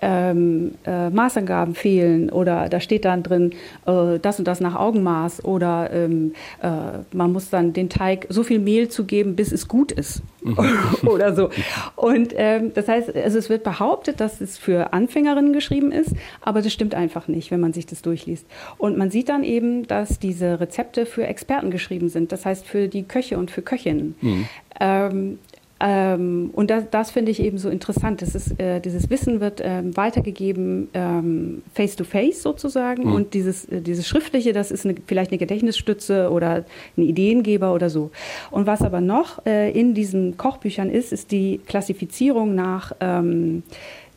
[0.00, 3.52] ähm, äh, Maßangaben fehlen oder da steht dann drin
[3.86, 6.68] äh, das und das nach Augenmaß oder ähm, äh,
[7.12, 10.56] man muss dann den Teig so viel Mehl zugeben, bis es gut ist mhm.
[11.08, 11.50] oder so.
[11.96, 16.12] Und ähm, das heißt, also es wird behauptet, dass es für Anfängerinnen geschrieben ist,
[16.42, 18.46] aber das stimmt einfach nicht, wenn man sich das durchliest.
[18.76, 22.88] Und man sieht dann eben, dass diese Rezepte für Experten geschrieben sind, das heißt für
[22.88, 24.14] die Köche und für Köchinnen.
[24.20, 24.48] Mhm.
[24.80, 25.38] Ähm,
[25.80, 28.20] ähm, und das, das finde ich eben so interessant.
[28.20, 33.04] Das ist, äh, dieses Wissen wird ähm, weitergegeben ähm, face to face sozusagen.
[33.04, 33.12] Mhm.
[33.12, 36.64] Und dieses, äh, dieses Schriftliche, das ist eine, vielleicht eine Gedächtnisstütze oder
[36.96, 38.10] ein Ideengeber oder so.
[38.50, 43.62] Und was aber noch äh, in diesen Kochbüchern ist, ist die Klassifizierung nach ähm,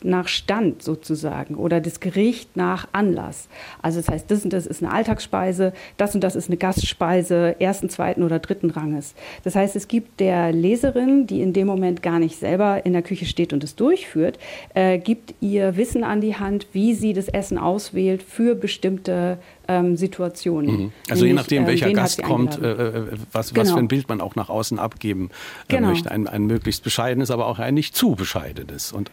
[0.04, 3.48] nach Stand sozusagen oder das Gericht nach Anlass.
[3.80, 7.56] Also das heißt, das und das ist eine Alltagsspeise, das und das ist eine Gastspeise
[7.60, 9.14] ersten, zweiten oder dritten Ranges.
[9.44, 13.02] Das heißt, es gibt der Leserin, die in dem Moment gar nicht selber in der
[13.02, 14.38] Küche steht und es durchführt,
[14.74, 19.38] äh, gibt ihr Wissen an die Hand, wie sie das Essen auswählt für bestimmte
[19.68, 20.70] ähm, Situationen.
[20.70, 20.92] Mhm.
[21.08, 23.62] Also Nämlich, je nachdem, ähm, welcher ähm, Gast kommt, äh, äh, was, genau.
[23.62, 25.30] was für ein Bild man auch nach außen abgeben
[25.68, 25.88] äh, genau.
[25.88, 26.10] möchte.
[26.10, 28.92] Ein, ein möglichst bescheidenes, aber auch ein nicht zu bescheidenes.
[28.92, 29.10] Und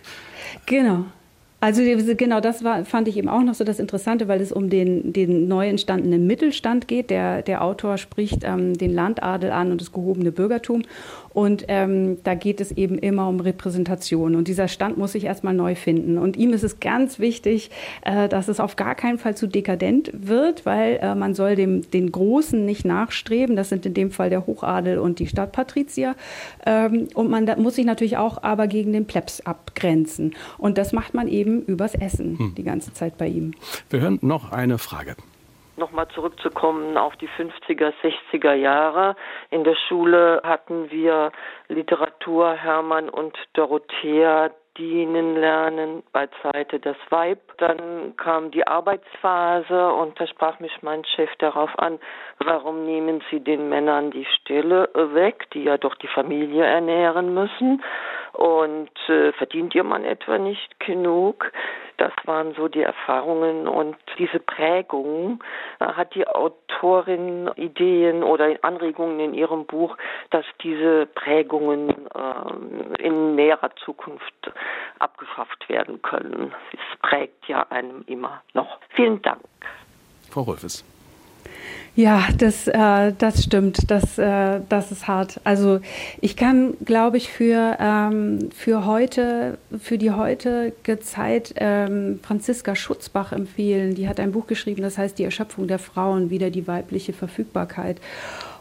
[0.66, 1.06] Genau.
[1.62, 1.82] Also
[2.16, 5.12] genau, das war, fand ich eben auch noch so das Interessante, weil es um den,
[5.12, 7.10] den neu entstandenen Mittelstand geht.
[7.10, 10.84] Der, der Autor spricht ähm, den Landadel an und das gehobene Bürgertum.
[11.34, 14.36] Und ähm, da geht es eben immer um Repräsentation.
[14.36, 16.18] Und dieser Stand muss sich erstmal neu finden.
[16.18, 17.72] Und ihm ist es ganz wichtig,
[18.02, 21.90] äh, dass es auf gar keinen Fall zu dekadent wird, weil äh, man soll dem,
[21.92, 23.56] den Großen nicht nachstreben.
[23.56, 26.16] Das sind in dem Fall der Hochadel und die Stadtpatrizier.
[26.66, 30.36] Ähm, und man muss sich natürlich auch aber gegen den Plebs abgrenzen.
[30.58, 32.56] Und das macht man eben übers Essen hm.
[32.56, 33.54] die ganze Zeit bei ihm.
[33.90, 35.16] Wir hören noch eine Frage
[35.80, 39.16] nochmal zurückzukommen auf die 50er, 60er Jahre.
[39.50, 41.32] In der Schule hatten wir
[41.68, 47.40] Literatur Hermann und Dorothea dienen lernen bei Zeite das Weib.
[47.58, 52.00] Dann kam die Arbeitsphase und da sprach mich mein Chef darauf an,
[52.40, 57.84] warum nehmen Sie den Männern die Stille weg, die ja doch die Familie ernähren müssen
[58.34, 61.52] und äh, verdient Ihr Mann etwa nicht genug?
[61.98, 65.44] Das waren so die Erfahrungen und diese Prägung
[65.80, 69.98] äh, hat die Autorin Ideen oder Anregungen in ihrem Buch,
[70.30, 74.52] dass diese Prägungen äh, in näherer Zukunft
[75.00, 76.54] abgeschafft werden können.
[76.72, 78.80] Es prägt ja einem immer noch.
[78.92, 79.42] Vielen Dank.
[80.32, 80.86] Frau Rolfes.
[82.00, 83.92] Ja, das, äh, das stimmt.
[83.92, 85.42] Das, äh, das ist hart.
[85.44, 85.82] Also
[86.22, 93.34] ich kann, glaube ich, für, ähm, für heute, für die heutige Zeit ähm, Franziska Schutzbach
[93.34, 93.96] empfehlen.
[93.96, 97.98] Die hat ein Buch geschrieben, das heißt Die Erschöpfung der Frauen, wieder die weibliche Verfügbarkeit.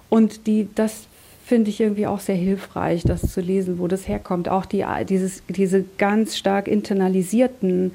[0.08, 1.06] Und die, das
[1.46, 4.48] finde ich irgendwie auch sehr hilfreich, das zu lesen, wo das herkommt.
[4.48, 7.92] Auch die, dieses, diese ganz stark internalisierten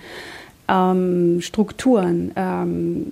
[0.69, 2.31] ähm, Strukturen.
[2.37, 3.11] Ähm,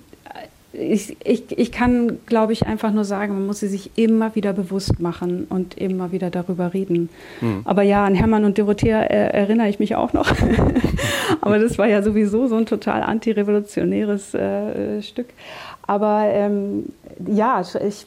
[0.74, 4.54] ich, ich, ich kann, glaube ich, einfach nur sagen, man muss sie sich immer wieder
[4.54, 7.10] bewusst machen und immer wieder darüber reden.
[7.42, 7.62] Mhm.
[7.66, 10.32] Aber ja, an Hermann und Dorothea äh, erinnere ich mich auch noch.
[11.42, 15.28] Aber das war ja sowieso so ein total antirevolutionäres äh, Stück.
[15.88, 16.86] Aber ähm,
[17.28, 18.06] ja, ich,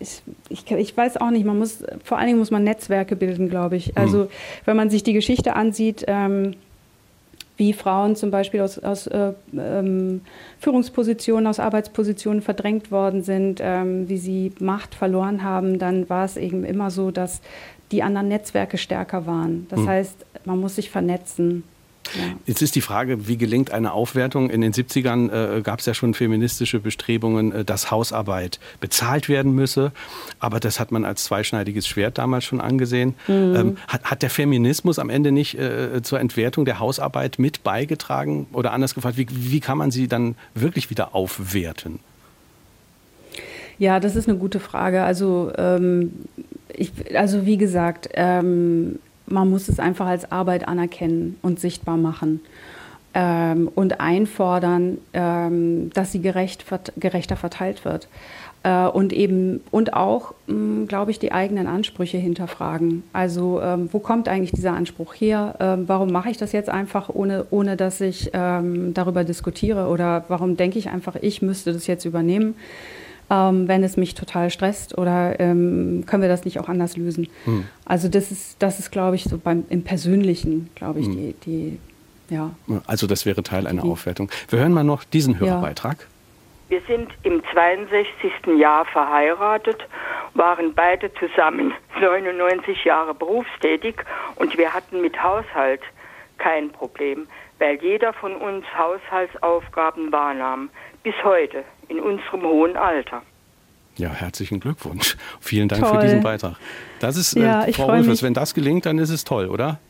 [0.00, 3.48] ich, ich, ich, weiß auch nicht, man muss, vor allen Dingen muss man Netzwerke bilden,
[3.48, 3.96] glaube ich.
[3.96, 4.28] Also, mhm.
[4.66, 6.56] wenn man sich die Geschichte ansieht, ähm,
[7.58, 10.22] wie Frauen zum Beispiel aus, aus äh, ähm,
[10.60, 16.36] Führungspositionen, aus Arbeitspositionen verdrängt worden sind, ähm, wie sie Macht verloren haben, dann war es
[16.36, 17.42] eben immer so, dass
[17.90, 19.66] die anderen Netzwerke stärker waren.
[19.70, 19.88] Das mhm.
[19.88, 21.64] heißt, man muss sich vernetzen.
[22.14, 22.22] Ja.
[22.46, 24.50] Jetzt ist die Frage, wie gelingt eine Aufwertung?
[24.50, 29.54] In den 70ern äh, gab es ja schon feministische Bestrebungen, äh, dass Hausarbeit bezahlt werden
[29.54, 29.92] müsse.
[30.38, 33.14] Aber das hat man als zweischneidiges Schwert damals schon angesehen.
[33.26, 33.54] Mhm.
[33.56, 38.46] Ähm, hat, hat, der Feminismus am Ende nicht äh, zur Entwertung der Hausarbeit mit beigetragen?
[38.52, 42.00] Oder anders gefragt, wie, wie kann man sie dann wirklich wieder aufwerten?
[43.78, 45.02] Ja, das ist eine gute Frage.
[45.02, 46.12] Also, ähm,
[46.68, 48.98] ich, also wie gesagt, ähm,
[49.30, 52.40] man muss es einfach als Arbeit anerkennen und sichtbar machen
[53.14, 56.64] ähm, und einfordern, ähm, dass sie gerecht,
[56.96, 58.08] gerechter verteilt wird.
[58.62, 63.04] Äh, und eben und auch, hm, glaube ich, die eigenen Ansprüche hinterfragen.
[63.12, 65.54] Also ähm, wo kommt eigentlich dieser Anspruch her?
[65.60, 69.88] Ähm, warum mache ich das jetzt einfach, ohne, ohne dass ich ähm, darüber diskutiere?
[69.88, 72.54] Oder warum denke ich einfach, ich müsste das jetzt übernehmen?
[73.30, 77.28] Ähm, wenn es mich total stresst oder ähm, können wir das nicht auch anders lösen?
[77.44, 77.66] Hm.
[77.84, 81.16] Also das ist, das ist, glaube ich, so beim im Persönlichen, glaube ich, hm.
[81.16, 81.78] die, die,
[82.30, 82.50] ja.
[82.86, 84.30] Also das wäre Teil einer die, Aufwertung.
[84.48, 85.98] Wir hören mal noch diesen Hörerbeitrag.
[86.00, 86.06] Ja.
[86.68, 88.58] Wir sind im 62.
[88.58, 89.86] Jahr verheiratet,
[90.34, 93.96] waren beide zusammen 99 Jahre berufstätig
[94.36, 95.80] und wir hatten mit Haushalt
[96.36, 97.26] kein Problem,
[97.58, 100.68] weil jeder von uns Haushaltsaufgaben wahrnahm.
[101.08, 103.22] Bis heute in unserem hohen Alter.
[103.96, 105.16] Ja, herzlichen Glückwunsch.
[105.40, 105.94] Vielen Dank toll.
[105.94, 106.56] für diesen Beitrag.
[107.00, 109.80] Das ist, äh, ja, äh, Frau Rufus, wenn das gelingt, dann ist es toll, oder?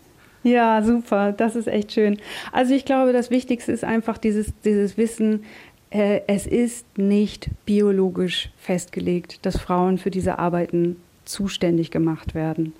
[0.45, 1.33] Ja, super.
[1.33, 2.21] Das ist echt schön.
[2.53, 5.45] Also ich glaube, das Wichtigste ist einfach dieses, dieses Wissen,
[5.91, 12.75] äh, es ist nicht biologisch festgelegt, dass Frauen für diese Arbeiten zuständig gemacht werden.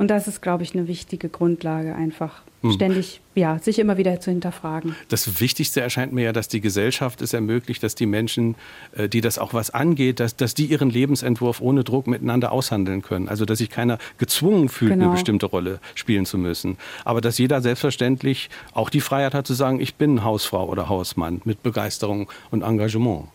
[0.00, 2.72] Und das ist, glaube ich, eine wichtige Grundlage einfach hm.
[2.72, 4.96] ständig, ja, sich immer wieder zu hinterfragen.
[5.10, 8.54] Das Wichtigste erscheint mir ja, dass die Gesellschaft es ermöglicht, dass die Menschen,
[8.96, 13.02] äh, die das auch was angeht, dass, dass die ihren Lebensentwurf ohne Druck miteinander aushandeln
[13.02, 13.28] können.
[13.28, 15.04] Also, dass sich keiner gezwungen fühlt, genau.
[15.04, 16.78] eine bestimmte Rolle spielen zu müssen.
[17.04, 21.42] Aber dass jeder selbstverständlich auch die Freiheit hat zu sagen, ich bin Hausfrau oder Hausmann
[21.44, 23.26] mit Begeisterung und Engagement.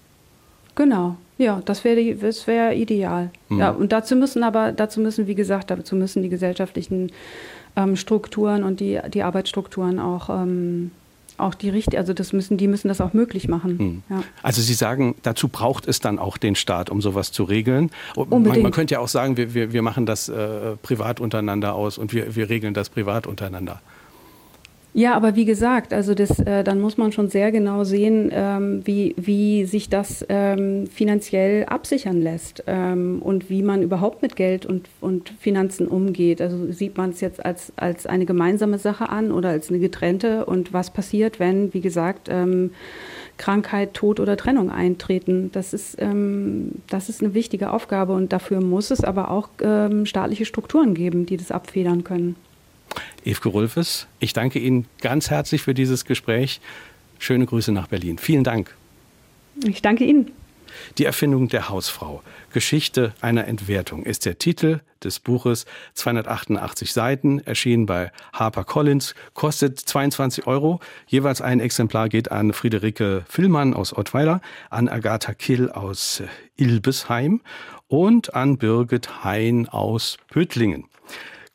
[0.73, 3.29] Genau, ja, das wäre das wär ideal.
[3.49, 3.59] Mhm.
[3.59, 7.11] Ja, und dazu müssen aber, dazu müssen, wie gesagt, dazu müssen die gesellschaftlichen
[7.75, 10.91] ähm, Strukturen und die, die Arbeitsstrukturen auch, ähm,
[11.37, 13.77] auch die richtig, also das müssen, die müssen das auch möglich machen.
[13.77, 14.03] Hm.
[14.09, 14.23] Ja.
[14.43, 17.91] Also Sie sagen, dazu braucht es dann auch den Staat, um sowas zu regeln.
[18.15, 21.97] Man, man, könnte ja auch sagen, wir, wir, wir machen das äh, privat untereinander aus
[21.97, 23.81] und wir, wir regeln das privat untereinander.
[24.97, 28.81] Ja, aber wie gesagt, also das, äh, dann muss man schon sehr genau sehen, ähm,
[28.85, 34.65] wie, wie sich das ähm, finanziell absichern lässt ähm, und wie man überhaupt mit Geld
[34.65, 36.41] und, und Finanzen umgeht.
[36.41, 40.45] Also sieht man es jetzt als, als eine gemeinsame Sache an oder als eine getrennte
[40.45, 42.71] und was passiert, wenn, wie gesagt, ähm,
[43.35, 45.49] Krankheit, Tod oder Trennung eintreten.
[45.51, 50.05] Das ist, ähm, das ist eine wichtige Aufgabe und dafür muss es aber auch ähm,
[50.05, 52.37] staatliche Strukturen geben, die das abfedern können.
[53.23, 56.61] Evke Rulfes, ich danke Ihnen ganz herzlich für dieses Gespräch.
[57.19, 58.17] Schöne Grüße nach Berlin.
[58.17, 58.75] Vielen Dank.
[59.63, 60.31] Ich danke Ihnen.
[60.97, 62.21] Die Erfindung der Hausfrau.
[62.53, 65.65] Geschichte einer Entwertung ist der Titel des Buches.
[65.93, 70.79] 288 Seiten, erschienen bei HarperCollins, kostet 22 Euro.
[71.07, 76.23] Jeweils ein Exemplar geht an Friederike Villmann aus Ottweiler, an Agatha Kill aus
[76.57, 77.41] Ilbesheim
[77.87, 80.85] und an Birgit Hein aus Pötlingen.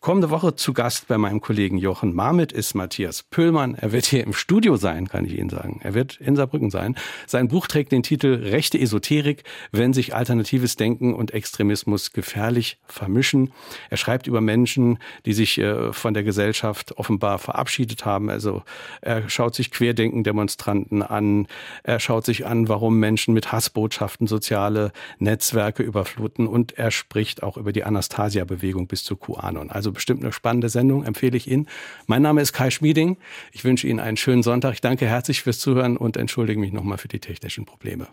[0.01, 3.75] Kommende Woche zu Gast bei meinem Kollegen Jochen Marmit ist Matthias Pöhlmann.
[3.75, 5.79] Er wird hier im Studio sein, kann ich Ihnen sagen.
[5.83, 6.97] Er wird in Saarbrücken sein.
[7.27, 13.53] Sein Buch trägt den Titel Rechte Esoterik, wenn sich alternatives Denken und Extremismus gefährlich vermischen.
[13.91, 18.31] Er schreibt über Menschen, die sich äh, von der Gesellschaft offenbar verabschiedet haben.
[18.31, 18.63] Also
[19.03, 21.47] er schaut sich Querdenken-Demonstranten an.
[21.83, 26.47] Er schaut sich an, warum Menschen mit Hassbotschaften soziale Netzwerke überfluten.
[26.47, 29.69] Und er spricht auch über die Anastasia-Bewegung bis zu QAnon.
[29.69, 31.67] Also also bestimmt eine spannende Sendung, empfehle ich Ihnen.
[32.07, 33.17] Mein Name ist Kai Schmieding.
[33.53, 34.75] Ich wünsche Ihnen einen schönen Sonntag.
[34.75, 38.07] Ich danke herzlich fürs Zuhören und entschuldige mich nochmal für die technischen Probleme.